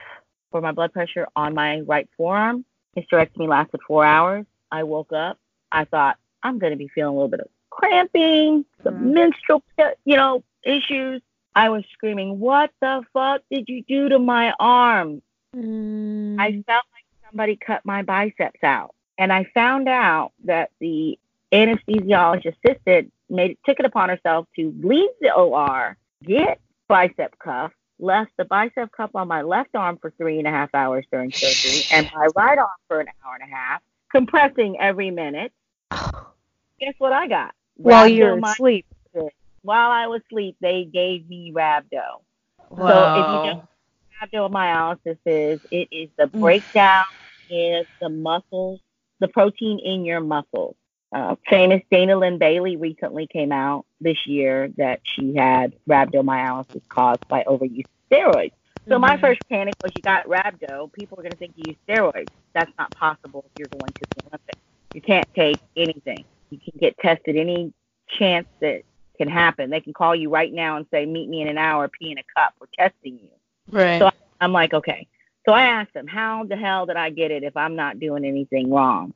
[0.50, 2.64] for my blood pressure on my right forearm.
[2.96, 4.46] Hysterectomy lasted four hours.
[4.70, 5.38] I woke up.
[5.72, 9.12] I thought I'm going to be feeling a little bit of cramping, some Mhm.
[9.14, 9.62] menstrual,
[10.04, 11.22] you know, issues.
[11.54, 15.22] I was screaming, "What the fuck did you do to my arm?"
[15.56, 18.94] Mm, I felt like somebody cut my biceps out.
[19.16, 21.18] And I found out that the
[21.52, 28.32] anesthesiologist assistant made took it upon herself to leave the OR, get bicep cuff, left
[28.36, 31.82] the bicep cup on my left arm for three and a half hours during surgery,
[31.92, 35.52] and my right arm for an hour and a half, compressing every minute.
[36.80, 37.54] Guess what I got?
[37.76, 38.86] while you're asleep.
[39.62, 42.22] while I was asleep, they gave me rhabdo.
[42.70, 42.88] Wow.
[42.88, 43.62] So if you don't
[44.22, 46.40] rhabdomyolysis is, it is the Mm.
[46.40, 47.04] breakdown
[47.48, 48.80] in the muscles,
[49.20, 50.76] the protein in your muscles.
[51.10, 57.22] Uh, famous Dana Lynn Bailey recently came out this year that she had rhabdomyolysis caused
[57.28, 58.52] by overuse of steroids.
[58.88, 59.20] So my Mhm.
[59.20, 62.30] first panic was you got rhabdo, people are going to think you use steroids.
[62.54, 64.60] That's not possible if you're going to the Olympics.
[64.92, 66.24] You can't take anything.
[66.50, 67.72] You can get tested any
[68.08, 68.82] chance that
[69.18, 69.68] can happen.
[69.70, 72.18] They can call you right now and say, meet me in an hour, pee in
[72.18, 72.54] a cup.
[72.60, 73.30] We're testing you.
[73.70, 73.98] Right.
[73.98, 75.06] So I'm like, okay.
[75.46, 78.24] So I asked them, how the hell did I get it if I'm not doing
[78.24, 79.12] anything wrong?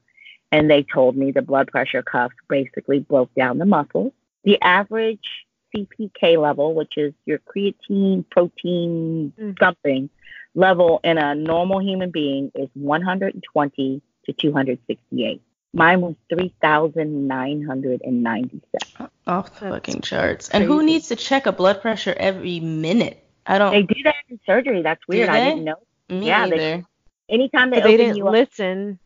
[0.53, 4.13] And they told me the blood pressure cuffs basically broke down the muscles.
[4.45, 5.27] The average
[5.75, 9.59] CPK level, which is your creatine, protein, Mm.
[9.59, 10.11] something
[10.55, 15.41] level in a normal human being is 120 to 268.
[15.73, 19.09] Mine was 3,997.
[19.27, 20.51] Off the That's fucking charts.
[20.51, 23.25] And who needs to check a blood pressure every minute?
[23.47, 23.73] I don't.
[23.73, 24.83] They do that in surgery.
[24.83, 25.31] That's weird.
[25.31, 25.77] I didn't know.
[26.11, 26.85] me yeah, they- either.
[27.29, 28.99] Anytime they But they didn't you up, listen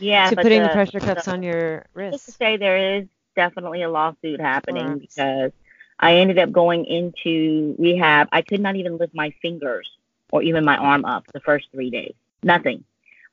[0.00, 2.14] yeah, to putting the, the pressure cuffs the- on your wrist.
[2.14, 5.00] just to say there is definitely a lawsuit happening Forms.
[5.14, 5.52] because
[5.98, 8.28] I ended up going into rehab.
[8.32, 9.88] I could not even lift my fingers
[10.32, 12.14] or even my arm up the first three days.
[12.42, 12.84] Nothing.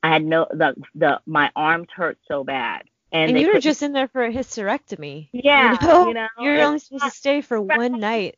[0.03, 2.83] I had no the the my arms hurt so bad.
[3.11, 5.29] And, And you were just in there for a hysterectomy.
[5.31, 8.35] yeah, you know, you know, You're only supposed to stay for one night.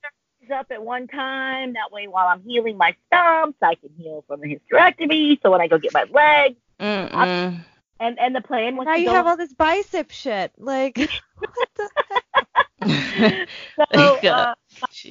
[0.54, 1.74] up at one time.
[1.74, 5.40] That way, while I'm healing my stumps, I can heal from the hysterectomy.
[5.42, 7.60] So when I go get my legs, Mm-mm.
[8.00, 10.52] And and the plan was Now you go have all this bicep shit.
[10.58, 10.98] Like,
[11.38, 11.90] what the
[13.94, 14.54] So uh,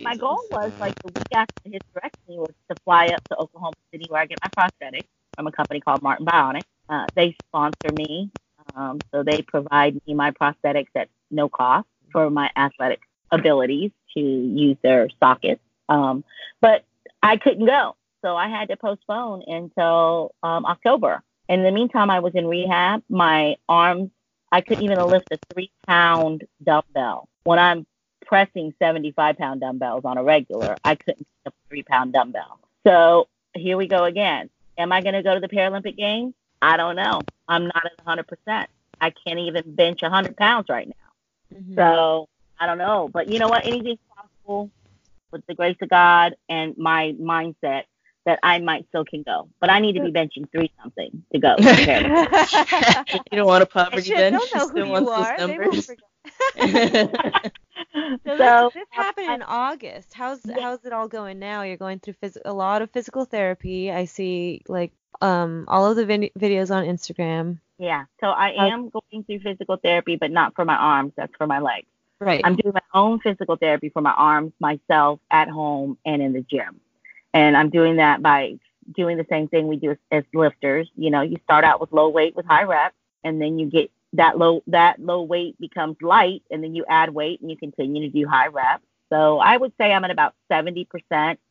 [0.04, 0.18] my Jesus.
[0.20, 4.06] goal was like the week after the hysterectomy was to fly up to Oklahoma City
[4.08, 6.64] where I get my prosthetic from a company called Martin Bionic.
[6.88, 8.30] Uh, they sponsor me,
[8.76, 14.20] um, so they provide me my prosthetics at no cost for my athletic abilities to
[14.20, 15.60] use their sockets.
[15.88, 16.24] Um,
[16.60, 16.84] but
[17.22, 21.22] I couldn't go, so I had to postpone until um, October.
[21.48, 23.02] In the meantime, I was in rehab.
[23.08, 24.10] My arms,
[24.52, 27.28] I couldn't even lift a three pound dumbbell.
[27.44, 27.86] When I'm
[28.26, 32.60] pressing 75 pound dumbbells on a regular, I couldn't pick up a three pound dumbbell.
[32.86, 34.50] So here we go again.
[34.76, 36.34] Am I going to go to the Paralympic Games?
[36.60, 37.20] I don't know.
[37.48, 38.66] I'm not at 100%.
[39.00, 41.58] I can't even bench 100 pounds right now.
[41.58, 41.74] Mhm.
[41.76, 42.28] So
[42.60, 43.08] I don't know.
[43.12, 43.64] But you know what?
[43.64, 44.70] Anything's possible
[45.30, 47.84] with the grace of God and my mindset
[48.28, 49.48] that I might still can go.
[49.60, 51.56] But I need to be benching three something to go.
[51.56, 54.42] to the You don't want a poverty Shit, bench.
[54.52, 55.36] they'll know you still who want you those are.
[55.38, 55.86] They won't numbers.
[55.86, 57.52] forget.
[58.24, 60.12] So, so this, this happened in August.
[60.14, 60.60] How's Yeah.
[60.60, 61.62] how's it all going now?
[61.62, 63.90] You're going through phys- a lot of physical therapy.
[63.90, 67.58] I see like um all of the vid- videos on Instagram.
[67.78, 68.04] yeah.
[68.20, 71.12] So I How- am going through physical therapy, but not for my arms.
[71.16, 71.86] That's for my legs.
[72.20, 72.40] Right.
[72.44, 76.40] I'm doing my own physical therapy for my arms, myself, at home, and in the
[76.42, 76.80] gym.
[77.34, 78.58] And I'm doing that by
[78.96, 80.88] doing the same thing we do as, as lifters.
[80.96, 83.90] You know, you start out with low weight with high reps, and then you get
[84.14, 88.02] that low that low weight becomes light, and then you add weight and you continue
[88.02, 88.84] to do high reps.
[89.10, 90.86] So I would say I'm at about 70%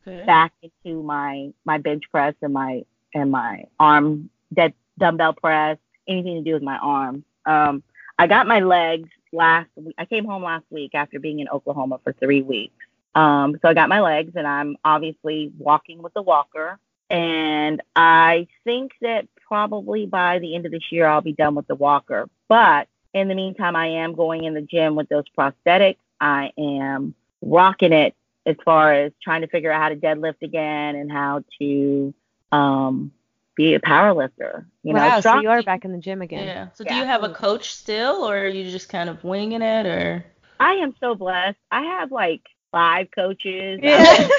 [0.08, 0.26] Okay.
[0.26, 6.36] back into my my bench press and my and my arm dead dumbbell press, anything
[6.36, 7.24] to do with my arms.
[7.46, 7.84] Um,
[8.18, 9.70] I got my legs last.
[9.98, 12.74] I came home last week after being in Oklahoma for three weeks.
[13.18, 16.78] Um, so I got my legs, and I'm obviously walking with the walker.
[17.10, 21.66] And I think that probably by the end of this year I'll be done with
[21.66, 22.30] the walker.
[22.48, 25.98] But in the meantime, I am going in the gym with those prosthetics.
[26.22, 28.14] I am rocking it
[28.46, 32.14] as far as trying to figure out how to deadlift again and how to
[32.52, 33.12] um,
[33.56, 34.68] be a power lifter.
[34.84, 36.46] You know, wow, so you are back in the gym again.
[36.46, 36.68] Yeah.
[36.76, 39.88] So do you have a coach still, or are you just kind of winging it,
[39.88, 40.24] or?
[40.60, 41.58] I am so blessed.
[41.72, 43.80] I have like five coaches.
[43.82, 44.28] Yeah.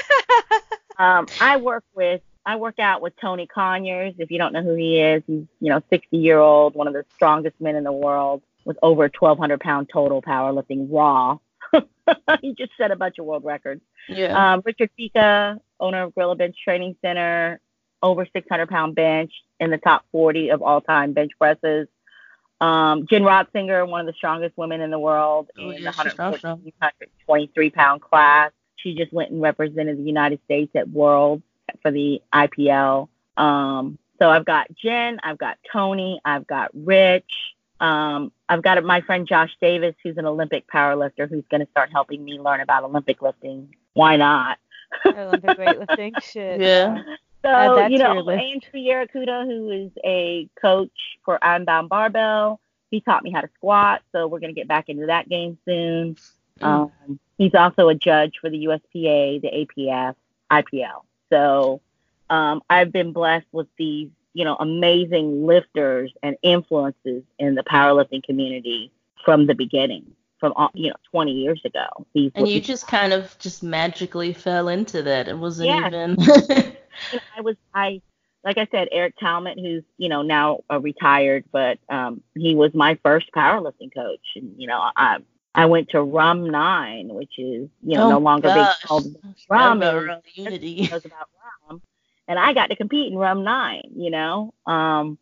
[0.99, 4.15] Um, I work with I work out with Tony Conyers.
[4.17, 6.93] If you don't know who he is, he's you know 60 year old, one of
[6.93, 11.37] the strongest men in the world with over 1,200 pound total powerlifting raw.
[12.41, 13.81] he just set a bunch of world records.
[14.09, 14.53] Yeah.
[14.53, 17.61] Um, Richard Fika, owner of Gorilla Bench Training Center,
[18.03, 21.87] over 600 pound bench in the top 40 of all time bench presses.
[22.61, 26.03] Um, Jen Rotsinger, one of the strongest women in the world Oh, in yeah, the
[26.03, 26.57] she's strong, 114, strong.
[26.79, 28.51] 123 pound class.
[28.75, 31.43] She just went and represented the United States at Worlds
[31.81, 33.07] for the IPL.
[33.37, 37.31] Um, so I've got Jen, I've got Tony, I've got Rich.
[37.79, 41.89] Um, I've got my friend Josh Davis, who's an Olympic powerlifter, who's going to start
[41.93, 43.73] helping me learn about Olympic lifting.
[43.93, 44.57] Why not?
[45.05, 46.59] Olympic weightlifting shit.
[46.59, 46.97] Yeah.
[47.41, 48.29] So, you know.
[48.29, 50.91] Andrew Yarakuda, who is a coach
[51.23, 52.59] for Unbound Barbell,
[52.91, 54.01] he taught me how to squat.
[54.11, 56.17] So we're going to get back into that game soon.
[56.59, 56.65] Mm.
[56.65, 60.15] Um, he's also a judge for the USPA, the APF,
[60.51, 61.03] IPL.
[61.29, 61.81] So
[62.29, 68.23] um, I've been blessed with these, you know, amazing lifters and influences in the powerlifting
[68.23, 68.91] community
[69.23, 71.87] from the beginning, from you know, 20 years ago.
[72.13, 75.27] These and you just kind of just magically fell into that.
[75.27, 75.87] It wasn't yeah.
[75.87, 76.17] even.
[77.37, 78.01] I was I
[78.43, 82.73] like I said, Eric Talmott, who's you know now uh, retired, but um, he was
[82.73, 85.17] my first powerlifting coach, and you know I
[85.53, 89.15] I went to Rum Nine, which is you know oh, no longer being called
[89.49, 89.83] Rum.
[89.83, 90.83] It Unity.
[90.83, 91.27] It was about
[91.69, 91.81] Rum,
[92.27, 93.91] and I got to compete in Rum Nine.
[93.95, 94.53] You know.
[94.65, 95.17] Um.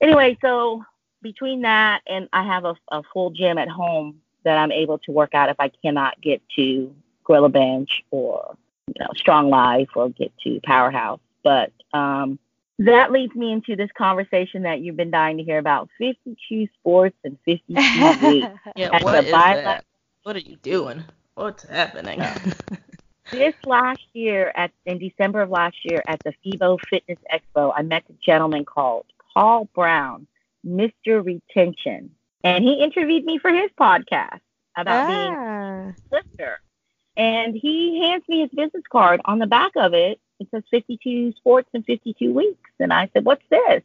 [0.00, 0.84] Anyway, so
[1.22, 5.12] between that and I have a, a full gym at home that I'm able to
[5.12, 8.56] work out if I cannot get to Gorilla Bench or
[8.86, 11.20] you know Strong Life or get to Powerhouse.
[11.44, 12.38] But um,
[12.78, 17.16] that leads me into this conversation that you've been dying to hear about 52 sports
[17.24, 18.46] and 52 weeks.
[18.76, 19.84] yeah, what is that?
[20.22, 21.04] What are you doing?
[21.34, 22.22] What's happening?
[23.30, 27.82] this last year, at in December of last year, at the FIBO Fitness Expo, I
[27.82, 30.26] met a gentleman called Paul Brown,
[30.66, 31.22] Mr.
[31.22, 32.10] Retention,
[32.44, 34.40] and he interviewed me for his podcast
[34.76, 35.06] about ah.
[35.08, 36.60] being a lifter.
[37.16, 39.20] And he hands me his business card.
[39.24, 42.70] On the back of it, it says 52 sports in 52 weeks.
[42.78, 43.82] And I said, What's this?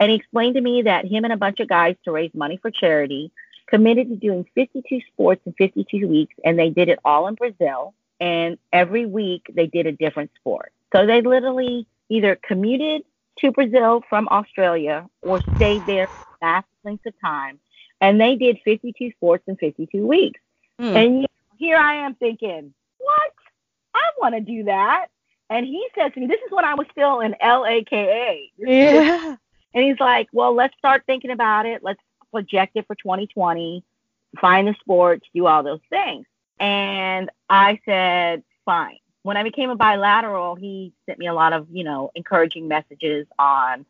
[0.00, 2.58] And he explained to me that him and a bunch of guys to raise money
[2.60, 3.30] for charity
[3.66, 6.34] committed to doing 52 sports in 52 weeks.
[6.44, 7.94] And they did it all in Brazil.
[8.20, 10.72] And every week they did a different sport.
[10.94, 13.02] So they literally either commuted
[13.38, 17.58] to Brazil from Australia or stayed there for vast lengths of time.
[18.00, 20.40] And they did 52 sports in 52 weeks.
[20.80, 20.94] Mm.
[20.94, 23.32] And here I am thinking, what?
[23.94, 25.06] I want to do that.
[25.48, 28.50] And he said to me, this is when I was still in LAKA.
[28.58, 29.36] Yeah.
[29.74, 31.82] And he's like, well, let's start thinking about it.
[31.82, 33.84] Let's project it for 2020,
[34.40, 36.26] find the sports, do all those things.
[36.58, 38.98] And I said, fine.
[39.22, 43.26] When I became a bilateral, he sent me a lot of, you know, encouraging messages
[43.38, 43.84] on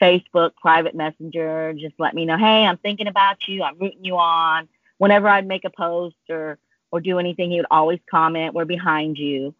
[0.00, 3.62] Facebook, private messenger, just let me know, hey, I'm thinking about you.
[3.62, 4.68] I'm rooting you on.
[4.98, 6.58] Whenever I'd make a post or
[6.92, 9.54] or do anything, he would always comment, we're behind you.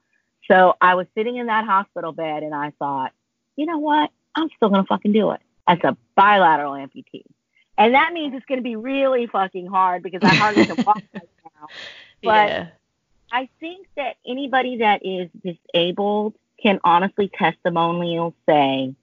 [0.49, 3.13] So I was sitting in that hospital bed and I thought,
[3.57, 4.11] you know what?
[4.35, 7.25] I'm still to fucking do it as a bilateral amputee.
[7.79, 11.29] And that means it's to be really fucking hard because I hardly can walk right
[11.45, 11.67] now.
[12.23, 12.67] But yeah.
[13.33, 18.95] I think that anybody that is disabled can honestly testimonial say,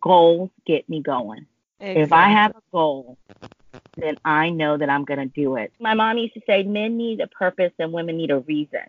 [0.00, 1.46] goals get me going.
[1.80, 2.02] Exactly.
[2.02, 3.18] If I have a goal,
[3.96, 5.72] then I know that I'm going to do it.
[5.78, 8.80] My mom used to say, men need a purpose and women need a reason.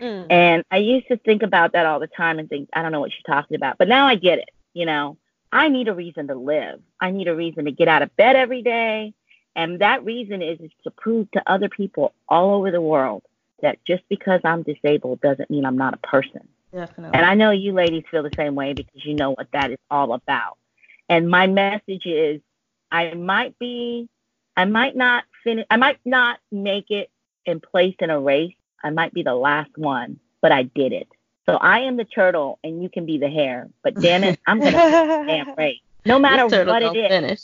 [0.00, 0.26] Mm.
[0.30, 3.00] And I used to think about that all the time and think, I don't know
[3.00, 3.78] what she's talking about.
[3.78, 4.50] But now I get it.
[4.74, 5.16] You know,
[5.50, 6.80] I need a reason to live.
[7.00, 9.14] I need a reason to get out of bed every day.
[9.54, 13.22] And that reason is, is to prove to other people all over the world
[13.62, 16.46] that just because I'm disabled doesn't mean I'm not a person.
[16.72, 17.16] Definitely.
[17.16, 19.78] And I know you ladies feel the same way because you know what that is
[19.90, 20.58] all about.
[21.08, 22.40] And my message is
[22.90, 24.08] I might be,
[24.56, 27.10] I might not finish, I might not make it
[27.44, 31.08] in place in a race, I might be the last one, but I did it.
[31.46, 33.68] So I am the turtle and you can be the hare.
[33.82, 34.72] But damn it, I'm gonna
[35.26, 35.80] damn race.
[36.04, 37.08] No matter what it is.
[37.08, 37.40] Finish.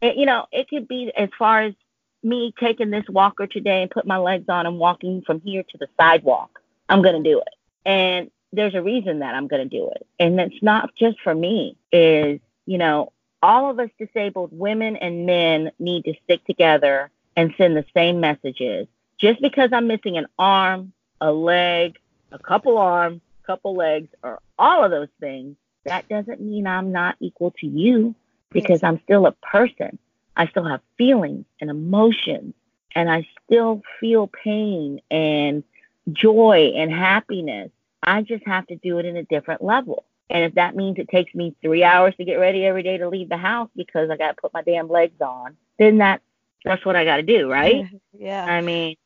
[0.00, 1.74] It, you know, it could be as far as
[2.22, 5.78] me taking this walker today and put my legs on and walking from here to
[5.78, 6.60] the sidewalk.
[6.88, 7.54] I'm gonna do it.
[7.84, 10.06] And there's a reason that I'm gonna do it.
[10.18, 15.26] And it's not just for me, is, you know, all of us disabled women and
[15.26, 20.26] men need to stick together and send the same messages just because I'm missing an
[20.38, 21.98] arm, a leg,
[22.32, 27.16] a couple arms, couple legs, or all of those things, that doesn't mean I'm not
[27.18, 28.14] equal to you
[28.50, 29.98] because I'm still a person.
[30.36, 32.54] I still have feelings and emotions,
[32.94, 35.64] and I still feel pain and
[36.12, 37.70] joy and happiness.
[38.02, 40.04] I just have to do it in a different level.
[40.30, 43.08] And if that means it takes me three hours to get ready every day to
[43.08, 46.22] leave the house because I got to put my damn legs on, then that's
[46.64, 47.86] that's what I got to do, right?
[48.12, 48.44] Yeah.
[48.44, 48.96] I mean,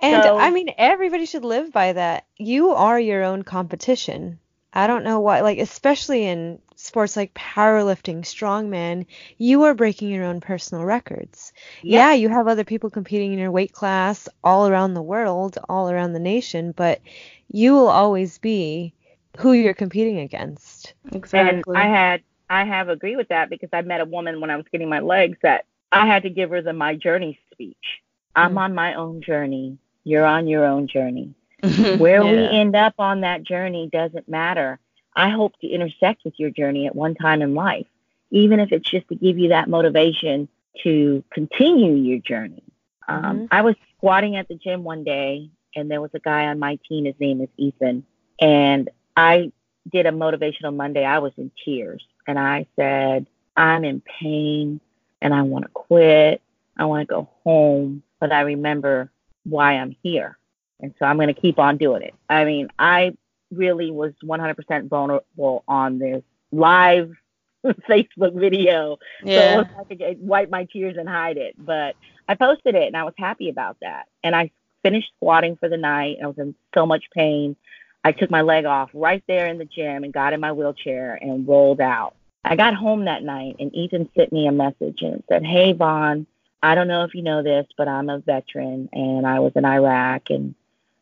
[0.00, 2.24] and so, I mean, everybody should live by that.
[2.36, 4.38] You are your own competition.
[4.72, 9.06] I don't know why, like, especially in sports like powerlifting, strongman,
[9.38, 11.52] you are breaking your own personal records.
[11.82, 12.08] Yeah.
[12.08, 15.90] yeah, you have other people competing in your weight class all around the world, all
[15.90, 17.00] around the nation, but
[17.48, 18.94] you will always be
[19.38, 20.94] who you're competing against.
[21.12, 21.74] Exactly.
[21.74, 24.56] And I had, I have agree with that because I met a woman when I
[24.56, 28.02] was getting my legs that I had to give her the my journey speech.
[28.34, 28.60] I'm mm.
[28.60, 29.78] on my own journey.
[30.04, 31.34] You're on your own journey.
[31.98, 32.30] Where yeah.
[32.30, 34.78] we end up on that journey doesn't matter.
[35.14, 37.86] I hope to intersect with your journey at one time in life,
[38.30, 40.48] even if it's just to give you that motivation
[40.82, 42.62] to continue your journey.
[43.08, 43.44] Um, mm-hmm.
[43.50, 46.78] I was squatting at the gym one day and there was a guy on my
[46.88, 47.04] team.
[47.04, 48.04] His name is Ethan,
[48.40, 49.52] and I
[49.90, 51.04] did a motivational Monday.
[51.04, 54.80] I was in tears, and I said, "I'm in pain,
[55.20, 56.42] and I want to quit.
[56.76, 59.10] I want to go home, but I remember
[59.44, 60.38] why I'm here,
[60.80, 63.16] and so I'm going to keep on doing it." I mean, I
[63.50, 66.22] really was 100% vulnerable on this
[66.52, 67.12] live
[67.64, 68.98] Facebook video.
[69.24, 69.64] Yeah.
[69.64, 71.54] So I could wipe my tears and hide it.
[71.58, 71.96] But
[72.28, 74.06] I posted it and I was happy about that.
[74.22, 74.50] And I
[74.82, 76.18] finished squatting for the night.
[76.22, 77.56] I was in so much pain.
[78.02, 81.18] I took my leg off right there in the gym and got in my wheelchair
[81.20, 82.14] and rolled out.
[82.42, 86.26] I got home that night and Ethan sent me a message and said, Hey, Vaughan,
[86.62, 89.66] I don't know if you know this, but I'm a veteran and I was in
[89.66, 90.54] Iraq and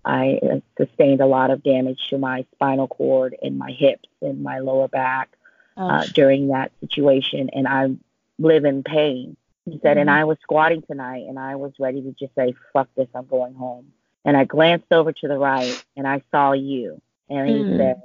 [0.09, 4.43] I uh, sustained a lot of damage to my spinal cord and my hips and
[4.43, 5.29] my lower back
[5.77, 7.91] uh, during that situation, and I
[8.39, 9.37] live in pain.
[9.67, 10.01] He said, mm-hmm.
[10.01, 13.27] and I was squatting tonight, and I was ready to just say, "Fuck this, I'm
[13.27, 13.93] going home."
[14.25, 17.77] And I glanced over to the right, and I saw you, and he mm.
[17.77, 18.03] said,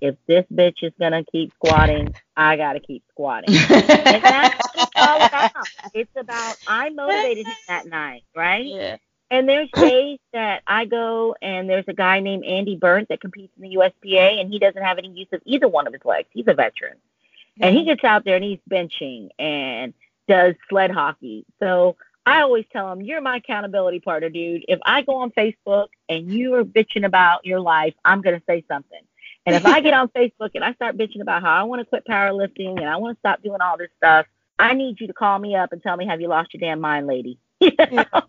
[0.00, 4.92] "If this bitch is gonna keep squatting, I gotta keep squatting." and that's what it's
[4.96, 5.50] all about.
[5.94, 8.66] It's about I motivated him that night, right?
[8.66, 8.96] Yeah.
[9.30, 13.52] And there's days that I go and there's a guy named Andy Burnt that competes
[13.56, 16.28] in the USPA and he doesn't have any use of either one of his legs.
[16.32, 16.94] He's a veteran.
[16.94, 17.64] Mm-hmm.
[17.64, 19.94] And he gets out there and he's benching and
[20.28, 21.44] does sled hockey.
[21.58, 24.64] So I always tell him, You're my accountability partner, dude.
[24.68, 28.44] If I go on Facebook and you are bitching about your life, I'm going to
[28.46, 29.00] say something.
[29.46, 31.86] And if I get on Facebook and I start bitching about how I want to
[31.86, 34.26] quit powerlifting and I want to stop doing all this stuff,
[34.58, 36.80] I need you to call me up and tell me, Have you lost your damn
[36.80, 37.38] mind, lady?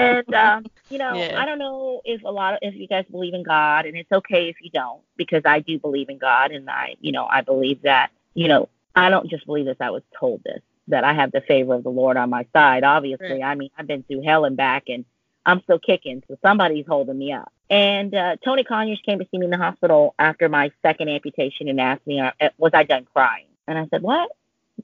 [0.00, 1.40] and um, you know, yeah.
[1.40, 4.10] I don't know if a lot of if you guys believe in God, and it's
[4.10, 7.42] okay if you don't, because I do believe in God, and I, you know, I
[7.42, 9.76] believe that, you know, I don't just believe this.
[9.80, 12.82] I was told this that I have the favor of the Lord on my side.
[12.82, 13.42] Obviously, right.
[13.42, 15.04] I mean, I've been through hell and back, and
[15.46, 17.52] I'm still kicking, so somebody's holding me up.
[17.70, 21.68] And uh, Tony Conyers came to see me in the hospital after my second amputation
[21.68, 24.30] and asked me, uh, "Was I done crying?" And I said, "What?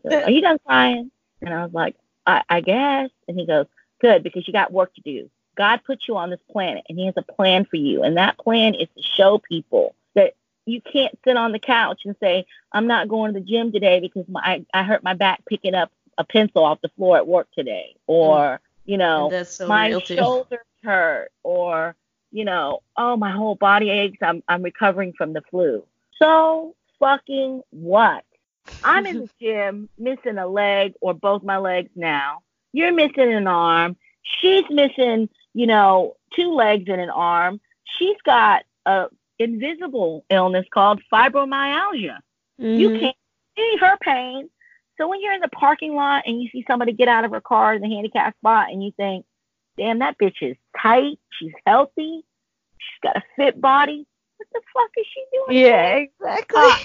[0.08, 1.10] Said, Are you done crying?"
[1.42, 1.96] And I was like,
[2.27, 3.11] I, I guess.
[3.29, 3.66] And he goes,
[4.01, 5.31] Good, because you got work to do.
[5.57, 8.03] God put you on this planet and he has a plan for you.
[8.03, 10.35] And that plan is to show people that
[10.66, 14.01] you can't sit on the couch and say, I'm not going to the gym today
[14.01, 17.27] because my I, I hurt my back picking up a pencil off the floor at
[17.27, 17.97] work today.
[18.07, 18.59] Or, mm.
[18.85, 21.97] you know, so my shoulders hurt or,
[22.33, 24.18] you know, oh my whole body aches.
[24.20, 25.85] I'm I'm recovering from the flu.
[26.18, 28.24] So fucking what?
[28.84, 32.40] I'm in the gym missing a leg or both my legs now.
[32.72, 33.96] You're missing an arm.
[34.22, 37.60] She's missing, you know, two legs and an arm.
[37.98, 39.06] She's got a
[39.38, 42.18] invisible illness called fibromyalgia.
[42.60, 42.80] Mm-hmm.
[42.80, 43.16] You can't
[43.56, 44.48] see her pain.
[44.98, 47.40] So when you're in the parking lot and you see somebody get out of her
[47.40, 49.26] car in the handicap spot and you think,
[49.76, 51.18] damn, that bitch is tight.
[51.38, 52.24] She's healthy.
[52.78, 54.06] She's got a fit body.
[54.38, 55.58] What the fuck is she doing?
[55.64, 56.58] Yeah, exactly.
[56.58, 56.76] Uh,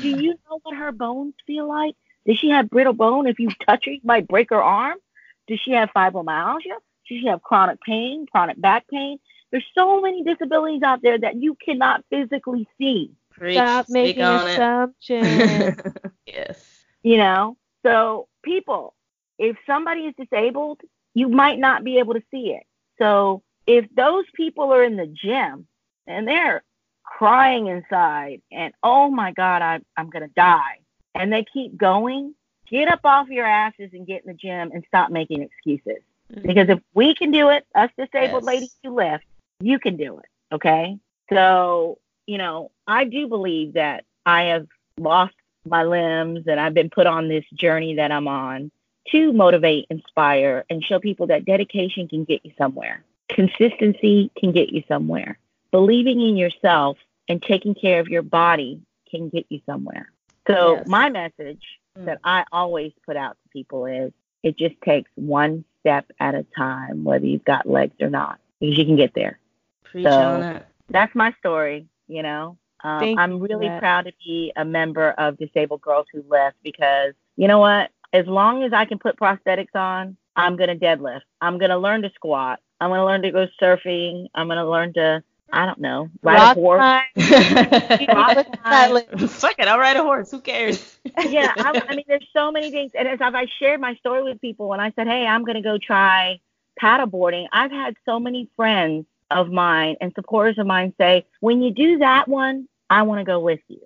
[0.00, 1.94] do you know what her bones feel like?
[2.26, 3.26] Does she have brittle bone?
[3.26, 4.98] If you touch her, you might break her arm.
[5.46, 6.76] Does she have fibromyalgia?
[7.08, 9.18] Does she have chronic pain, chronic back pain?
[9.50, 13.12] There's so many disabilities out there that you cannot physically see.
[13.30, 15.80] Preach, Stop making assumptions.
[16.26, 16.84] yes.
[17.02, 18.94] You know, so people,
[19.38, 20.80] if somebody is disabled,
[21.12, 22.64] you might not be able to see it.
[22.98, 25.66] So if those people are in the gym
[26.06, 26.62] and they're
[27.04, 30.78] crying inside and oh my god I, i'm going to die.
[31.16, 32.34] And they keep going
[32.68, 36.02] get up off your asses and get in the gym and stop making excuses.
[36.32, 36.46] Mm-hmm.
[36.46, 38.54] because if we can do it us disabled yes.
[38.54, 39.24] ladies who lift
[39.60, 40.98] you can do it okay?
[41.30, 44.66] So you know i do believe that i have
[44.98, 45.34] lost
[45.66, 48.70] my limbs and i've been put on this journey that i'm on
[49.10, 53.04] to motivate inspire and show people that dedication can get you somewhere.
[53.28, 55.38] Consistency can get you somewhere
[55.74, 56.96] believing in yourself
[57.28, 60.08] and taking care of your body can get you somewhere.
[60.46, 60.86] So yes.
[60.86, 61.64] my message
[61.98, 62.04] mm.
[62.04, 64.12] that I always put out to people is
[64.44, 68.78] it just takes one step at a time, whether you've got legs or not, because
[68.78, 69.40] you can get there.
[69.82, 70.60] Preach so.
[70.90, 72.56] That's my story, you know.
[72.84, 77.48] Um, I'm really proud to be a member of Disabled Girls Who Lift because you
[77.48, 77.90] know what?
[78.12, 81.22] As long as I can put prosthetics on, I'm going to deadlift.
[81.40, 82.60] I'm going to learn to squat.
[82.80, 84.28] I'm going to learn to go surfing.
[84.36, 86.10] I'm going to learn to I don't know.
[86.22, 86.80] Ride Rock a horse.
[89.40, 90.30] Fuck it, I'll ride a horse.
[90.30, 90.98] Who cares?
[91.28, 92.92] yeah, I, I, mean, there's so many things.
[92.98, 95.62] And as I shared my story with people, when I said, "Hey, I'm going to
[95.62, 96.40] go try
[96.80, 101.70] paddleboarding," I've had so many friends of mine and supporters of mine say, "When you
[101.70, 103.80] do that one, I want to go with you."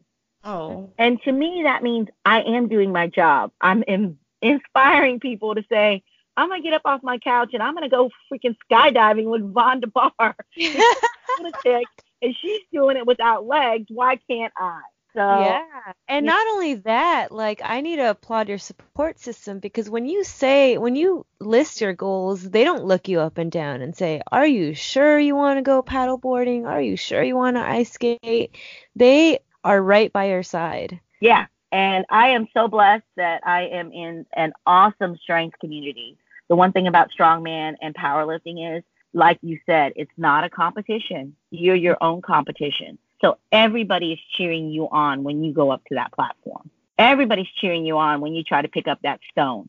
[0.44, 0.90] Oh.
[0.98, 3.50] And to me, that means I am doing my job.
[3.60, 6.02] I'm in, inspiring people to say,
[6.38, 9.80] I'm gonna get up off my couch and I'm gonna go freaking skydiving with Vaughan
[9.80, 10.34] DeBarr.
[12.22, 13.86] and she's doing it without legs.
[13.88, 14.80] Why can't I?
[15.16, 19.90] So yeah, and not only that, like I need to applaud your support system because
[19.90, 23.82] when you say when you list your goals, they don't look you up and down
[23.82, 26.66] and say, "Are you sure you want to go paddleboarding?
[26.66, 28.54] Are you sure you want to ice skate?"
[28.94, 31.00] They are right by your side.
[31.20, 36.16] Yeah, and I am so blessed that I am in an awesome strength community.
[36.48, 41.36] The one thing about strongman and powerlifting is, like you said, it's not a competition.
[41.50, 42.98] You're your own competition.
[43.20, 46.70] So everybody is cheering you on when you go up to that platform.
[46.98, 49.68] Everybody's cheering you on when you try to pick up that stone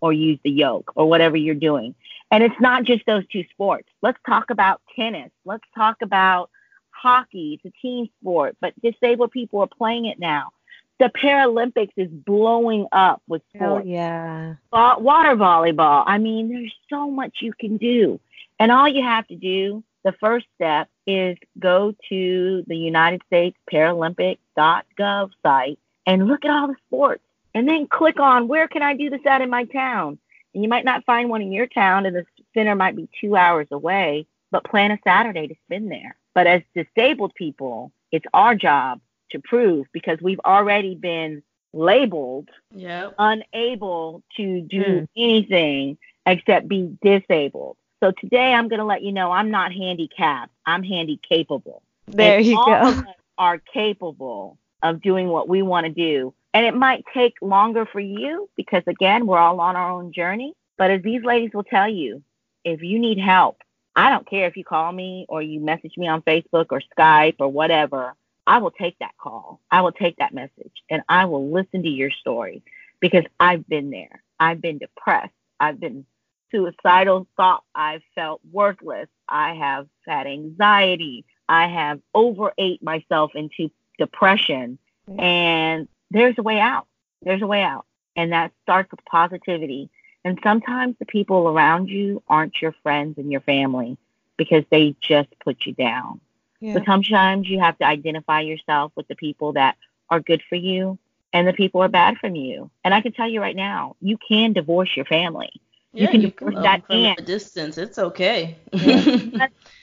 [0.00, 1.94] or use the yoke or whatever you're doing.
[2.30, 3.88] And it's not just those two sports.
[4.02, 5.30] Let's talk about tennis.
[5.44, 6.50] Let's talk about
[6.90, 7.60] hockey.
[7.62, 10.52] It's a team sport, but disabled people are playing it now.
[11.00, 13.86] The Paralympics is blowing up with sports.
[13.86, 14.54] Oh, yeah.
[14.70, 16.04] Water volleyball.
[16.06, 18.20] I mean, there's so much you can do.
[18.58, 23.56] And all you have to do the first step is go to the United States
[23.72, 27.22] Paralympic.gov site and look at all the sports
[27.54, 30.18] and then click on where can I do this at in my town?
[30.54, 33.36] And you might not find one in your town and the center might be two
[33.36, 36.16] hours away, but plan a Saturday to spend there.
[36.34, 39.00] But as disabled people, it's our job
[39.32, 43.14] to prove because we've already been labeled yep.
[43.18, 45.08] unable to do mm.
[45.16, 47.76] anything except be disabled.
[48.02, 50.52] So today I'm going to let you know I'm not handicapped.
[50.66, 51.82] I'm handy capable.
[52.06, 52.88] There and you all go.
[52.88, 53.04] Of us
[53.38, 56.34] are capable of doing what we want to do.
[56.52, 60.54] And it might take longer for you because again, we're all on our own journey.
[60.76, 62.22] But as these ladies will tell you,
[62.64, 63.58] if you need help,
[63.94, 67.36] I don't care if you call me or you message me on Facebook or Skype
[67.38, 68.14] or whatever.
[68.50, 69.60] I will take that call.
[69.70, 72.64] I will take that message and I will listen to your story
[72.98, 74.24] because I've been there.
[74.40, 75.32] I've been depressed.
[75.60, 76.04] I've been
[76.50, 77.62] suicidal thought.
[77.76, 79.06] I've felt worthless.
[79.28, 81.24] I have had anxiety.
[81.48, 84.78] I have overate myself into depression.
[85.16, 86.88] And there's a way out.
[87.22, 87.86] There's a way out.
[88.16, 89.90] And that starts with positivity.
[90.24, 93.96] And sometimes the people around you aren't your friends and your family
[94.36, 96.20] because they just put you down.
[96.60, 96.74] Yeah.
[96.74, 99.76] But sometimes you have to identify yourself with the people that
[100.10, 100.98] are good for you
[101.32, 102.70] and the people are bad for you.
[102.84, 105.50] And I can tell you right now, you can divorce your family.
[105.92, 107.24] Yeah, you can you divorce that aunt.
[107.24, 108.56] Distance, it's okay.
[108.72, 109.00] yeah.
[109.04, 109.40] you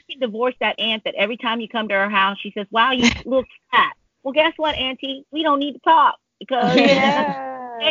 [0.09, 2.91] can divorce that aunt that every time you come to her house, she says, "Wow,
[2.91, 5.25] you look fat." Well, guess what, Auntie?
[5.31, 7.77] We don't need to talk because yeah.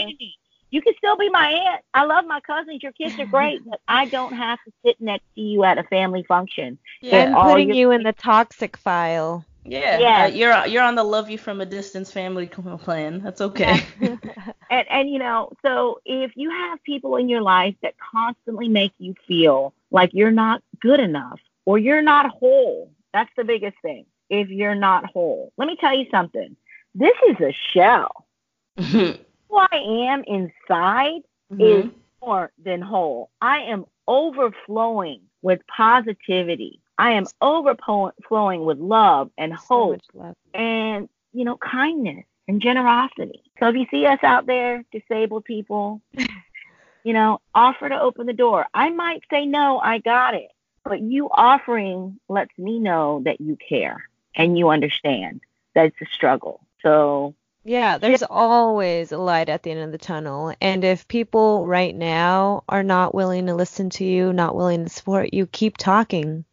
[0.70, 1.82] you can still be my aunt.
[1.94, 2.82] I love my cousins.
[2.82, 5.84] Your kids are great, but I don't have to sit next to you at a
[5.84, 6.78] family function.
[7.00, 9.44] Yeah, and putting you in the toxic file.
[9.64, 10.22] Yeah, yeah.
[10.22, 12.46] Uh, you're you're on the love you from a distance family
[12.78, 13.20] plan.
[13.22, 13.80] That's okay.
[14.00, 18.92] and and you know, so if you have people in your life that constantly make
[18.98, 24.06] you feel like you're not good enough or you're not whole, that's the biggest thing.
[24.28, 26.56] If you're not whole, let me tell you something.
[26.94, 28.26] This is a shell.
[29.48, 31.22] Who I am inside
[31.52, 31.60] mm-hmm.
[31.60, 31.90] is
[32.20, 33.30] more than whole.
[33.40, 40.36] I am overflowing with positivity I am overflowing with love and hope so love.
[40.54, 43.42] and, you know, kindness and generosity.
[43.60, 46.00] So if you see us out there, disabled people,
[47.04, 48.66] you know, offer to open the door.
[48.72, 50.50] I might say, no, I got it.
[50.84, 55.40] But you offering lets me know that you care and you understand
[55.74, 56.60] that it's a struggle.
[56.82, 57.34] So
[57.66, 60.54] yeah, there's always a light at the end of the tunnel.
[60.60, 64.90] And if people right now are not willing to listen to you, not willing to
[64.90, 66.44] support you, keep talking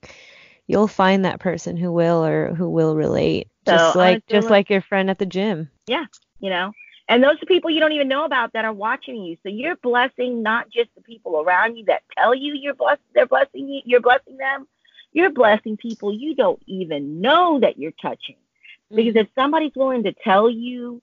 [0.67, 3.47] you'll find that person who will or who will relate.
[3.67, 5.69] So just like just like your friend at the gym.
[5.87, 6.05] Yeah,
[6.39, 6.73] you know.
[7.09, 9.37] And those are people you don't even know about that are watching you.
[9.43, 13.25] So you're blessing not just the people around you that tell you you're blessed they're
[13.25, 14.67] blessing you, you're blessing them.
[15.11, 18.37] You're blessing people you don't even know that you're touching.
[18.93, 21.01] Because if somebody's willing to tell you,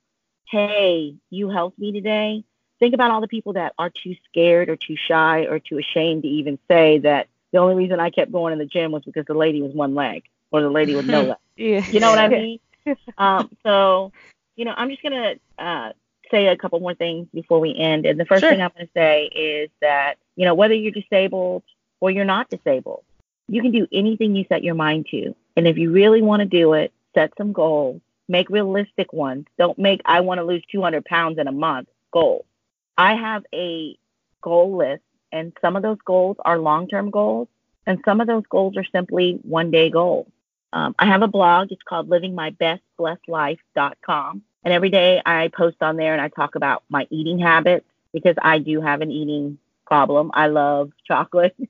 [0.48, 2.44] "Hey, you helped me today,"
[2.78, 6.22] think about all the people that are too scared or too shy or too ashamed
[6.22, 9.26] to even say that the only reason I kept going in the gym was because
[9.26, 11.38] the lady was one leg or the lady with no leg.
[11.56, 11.86] yeah.
[11.86, 12.58] You know what I mean?
[13.18, 14.12] um, so,
[14.56, 15.92] you know, I'm just gonna uh,
[16.30, 18.06] say a couple more things before we end.
[18.06, 18.50] And the first sure.
[18.50, 21.62] thing I'm gonna say is that you know whether you're disabled
[22.00, 23.04] or you're not disabled,
[23.48, 25.34] you can do anything you set your mind to.
[25.56, 28.00] And if you really want to do it, set some goals.
[28.28, 29.46] Make realistic ones.
[29.58, 32.44] Don't make I want to lose 200 pounds in a month goals.
[32.96, 33.96] I have a
[34.40, 35.02] goal list
[35.32, 37.48] and some of those goals are long term goals,
[37.86, 40.26] and some of those goals are simply one day goals.
[40.72, 41.72] Um, I have a blog.
[41.72, 44.42] It's called livingmybestblessedlife.com.
[44.62, 48.36] And every day I post on there and I talk about my eating habits because
[48.40, 50.30] I do have an eating problem.
[50.34, 51.56] I love chocolate.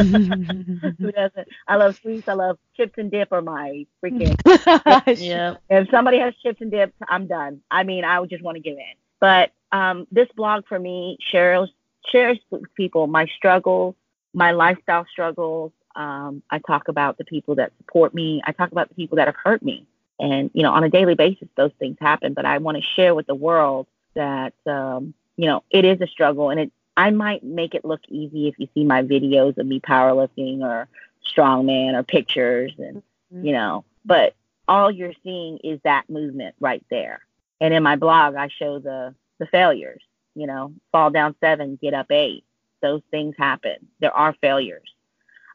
[0.00, 1.48] Who doesn't?
[1.68, 2.28] I love sweets.
[2.28, 4.36] I love chips and dip are my freaking.
[5.20, 5.56] Yeah.
[5.68, 7.60] if somebody has chips and dips, I'm done.
[7.70, 8.94] I mean, I would just want to give in.
[9.20, 11.70] But um, this blog for me shares
[12.10, 13.94] shares with people my struggles,
[14.32, 15.72] my lifestyle struggles.
[15.96, 18.40] Um, I talk about the people that support me.
[18.46, 19.86] I talk about the people that have hurt me.
[20.18, 22.34] And you know, on a daily basis, those things happen.
[22.34, 26.06] But I want to share with the world that um, you know it is a
[26.06, 29.66] struggle, and it I might make it look easy if you see my videos of
[29.66, 30.86] me powerlifting or
[31.26, 33.46] strongman or pictures and Mhm.
[33.46, 34.34] you know, but
[34.68, 37.20] all you're seeing is that movement right there.
[37.58, 40.02] And in my blog I show the the failures,
[40.34, 42.44] you know, fall down 7, get up 8.
[42.82, 43.76] Those things happen.
[44.00, 44.94] There are failures.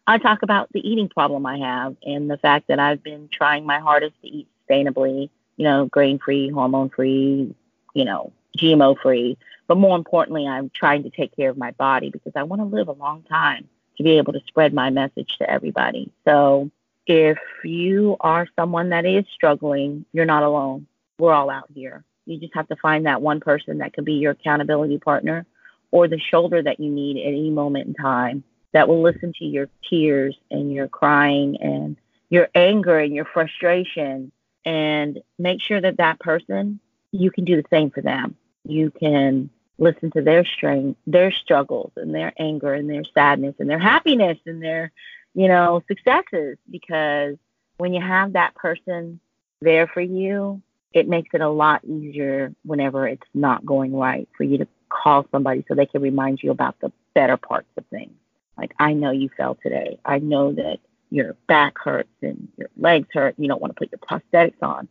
[0.08, 3.68] I talk about the eating problem I have and the fact that I've been trying
[3.68, 7.54] my hardest to eat sustainably, you know, grain free, hormone free,
[7.94, 9.38] you know, GMO free.
[9.68, 12.66] But more importantly, I'm trying to take care of my body because I want to
[12.66, 16.12] live a long time to be able to spread my message to everybody.
[16.26, 16.70] So
[17.08, 20.88] if you are someone that is struggling, you're not alone.
[21.18, 22.04] We're all out here.
[22.26, 25.46] You just have to find that one person that can be your accountability partner
[25.92, 28.44] or the shoulder that you need at any moment in time
[28.74, 31.96] that will listen to your tears and your crying and
[32.30, 34.32] your anger and your frustration
[34.66, 36.80] and make sure that that person
[37.12, 38.36] you can do the same for them
[38.66, 43.70] you can listen to their strength their struggles and their anger and their sadness and
[43.70, 44.92] their happiness and their
[45.34, 47.36] you know successes because
[47.78, 49.20] when you have that person
[49.62, 50.62] there for you
[50.94, 55.28] it makes it a lot easier whenever it's not going right for you to call
[55.32, 58.14] somebody so they can remind you about the better parts of things
[58.58, 60.00] like I know you fell today.
[60.06, 63.36] I know that your back hurts and your legs hurt.
[63.38, 64.88] You don't want to put your prosthetics on.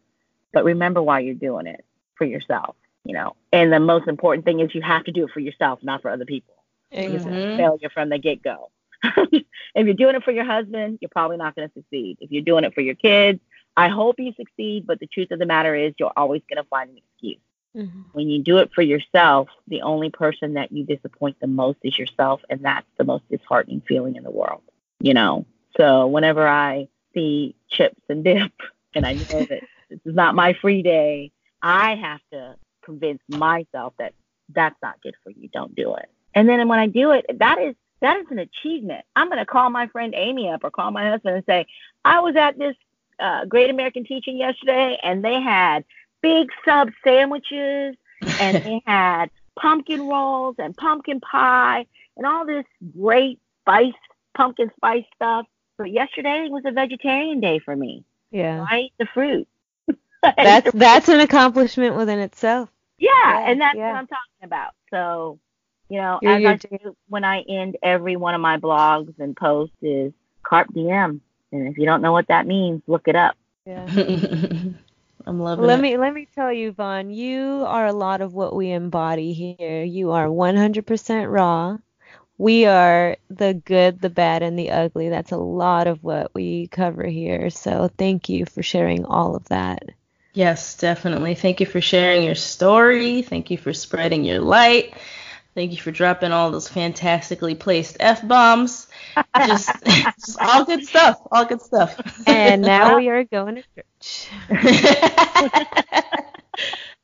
[0.52, 1.84] But remember why you're doing it
[2.16, 3.36] for yourself, you know.
[3.52, 6.10] And the most important thing is you have to do it for yourself, not for
[6.10, 6.54] other people.
[6.90, 8.70] Because it's a failure from the get go.
[9.02, 9.44] if
[9.74, 12.18] you're doing it for your husband, you're probably not going to succeed.
[12.20, 13.40] If you're doing it for your kids,
[13.76, 14.86] I hope you succeed.
[14.86, 17.40] But the truth of the matter is, you're always going to find an excuse
[17.76, 18.04] Mhm.
[18.12, 21.98] when you do it for yourself, the only person that you disappoint the most is
[21.98, 24.62] yourself, and that's the most disheartening feeling in the world.
[25.00, 25.46] You know.
[25.76, 28.52] So whenever I see chips and dip,
[28.94, 33.94] and I know that this is not my free day, I have to convince myself
[33.98, 34.14] that
[34.54, 35.48] that's not good for you.
[35.48, 36.10] Don't do it.
[36.34, 39.04] And then when I do it, that is that is an achievement.
[39.16, 41.66] I'm going to call my friend Amy up or call my husband and say,
[42.04, 42.76] I was at this
[43.18, 45.84] uh, Great American Teach-In yesterday, and they had
[46.20, 47.96] big sub sandwiches
[48.40, 52.64] and they had pumpkin rolls and pumpkin pie and all this
[52.98, 53.92] great spice
[54.36, 55.46] pumpkin spice stuff.
[55.76, 58.04] But yesterday was a vegetarian day for me.
[58.30, 58.64] Yeah.
[58.68, 59.48] I ate the fruit.
[60.22, 62.70] That's that's an accomplishment within itself.
[63.04, 63.88] Yeah, yeah, and that's yeah.
[63.88, 64.72] what I'm talking about.
[64.90, 65.38] So,
[65.88, 69.14] you know, You're as your I do when I end every one of my blogs
[69.18, 71.20] and posts is carpe diem.
[71.52, 73.36] And if you don't know what that means, look it up.
[73.66, 73.86] Yeah.
[75.26, 75.82] I'm loving Let it.
[75.82, 79.82] me let me tell you, Vaughan, you are a lot of what we embody here.
[79.84, 81.78] You are 100% raw.
[82.36, 85.08] We are the good, the bad, and the ugly.
[85.08, 87.48] That's a lot of what we cover here.
[87.50, 89.82] So thank you for sharing all of that.
[90.34, 91.36] Yes, definitely.
[91.36, 93.22] Thank you for sharing your story.
[93.22, 94.94] Thank you for spreading your light.
[95.54, 98.88] Thank you for dropping all those fantastically placed F bombs.
[99.46, 101.20] Just, just all good stuff.
[101.30, 102.00] All good stuff.
[102.26, 104.28] And now we are going to church.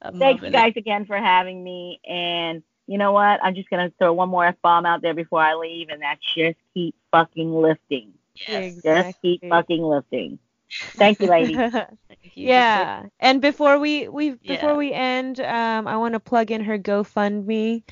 [0.02, 2.00] I'm Thank you loving guys again for having me.
[2.08, 3.38] And you know what?
[3.44, 6.20] I'm just gonna throw one more F bomb out there before I leave, and that's
[6.34, 8.14] just keep fucking lifting.
[8.34, 8.48] it.
[8.48, 8.82] Yes.
[8.82, 10.40] Just keep fucking lifting.
[10.78, 11.56] Thank you, ladies.
[11.72, 12.46] Thank you.
[12.48, 14.76] Yeah, and before we we before Yeah.
[14.76, 17.82] we end, um, I want to plug in her GoFundMe.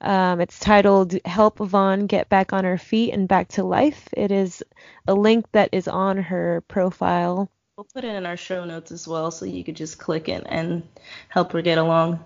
[0.00, 4.30] Um, it's titled "Help Vaughan Get Back on Her Feet and Back to Life." It
[4.30, 4.62] is
[5.06, 7.50] a link that is on her profile.
[7.76, 10.44] We'll put it in our show notes as well, so you could just click it
[10.46, 10.82] and
[11.28, 12.24] help her get along.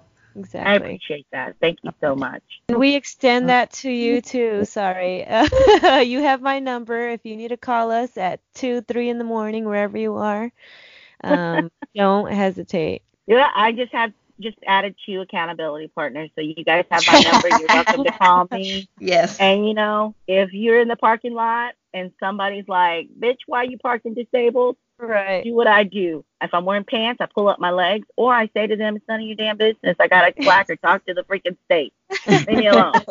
[0.54, 1.56] I appreciate that.
[1.60, 2.42] Thank you so much.
[2.68, 4.64] And we extend that to you too.
[4.64, 5.18] Sorry,
[6.04, 9.24] you have my number if you need to call us at two, three in the
[9.24, 10.50] morning, wherever you are.
[11.22, 13.02] Um, don't hesitate.
[13.26, 17.48] Yeah, I just have just added two accountability partners, so you guys have my number.
[17.48, 18.88] You're welcome to call me.
[18.98, 19.38] Yes.
[19.38, 23.64] And you know, if you're in the parking lot and somebody's like, "Bitch, why are
[23.64, 25.42] you parking disabled?" Right.
[25.44, 26.24] do what I do.
[26.40, 29.08] If I'm wearing pants, I pull up my legs, or I say to them, "It's
[29.08, 31.92] none of your damn business." I gotta a or Talk to the freaking state.
[32.26, 32.94] Leave me alone.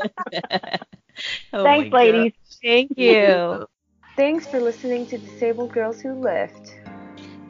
[1.54, 2.34] Oh Thanks, my ladies.
[2.64, 3.68] Thank you.
[4.16, 6.76] Thanks for listening to Disabled Girls Who Lift.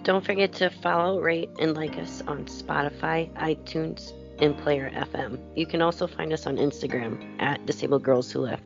[0.03, 4.11] Don't forget to follow, rate, and like us on Spotify, iTunes,
[4.41, 5.39] and Player FM.
[5.55, 8.63] You can also find us on Instagram at Disabled Girls Who Lift.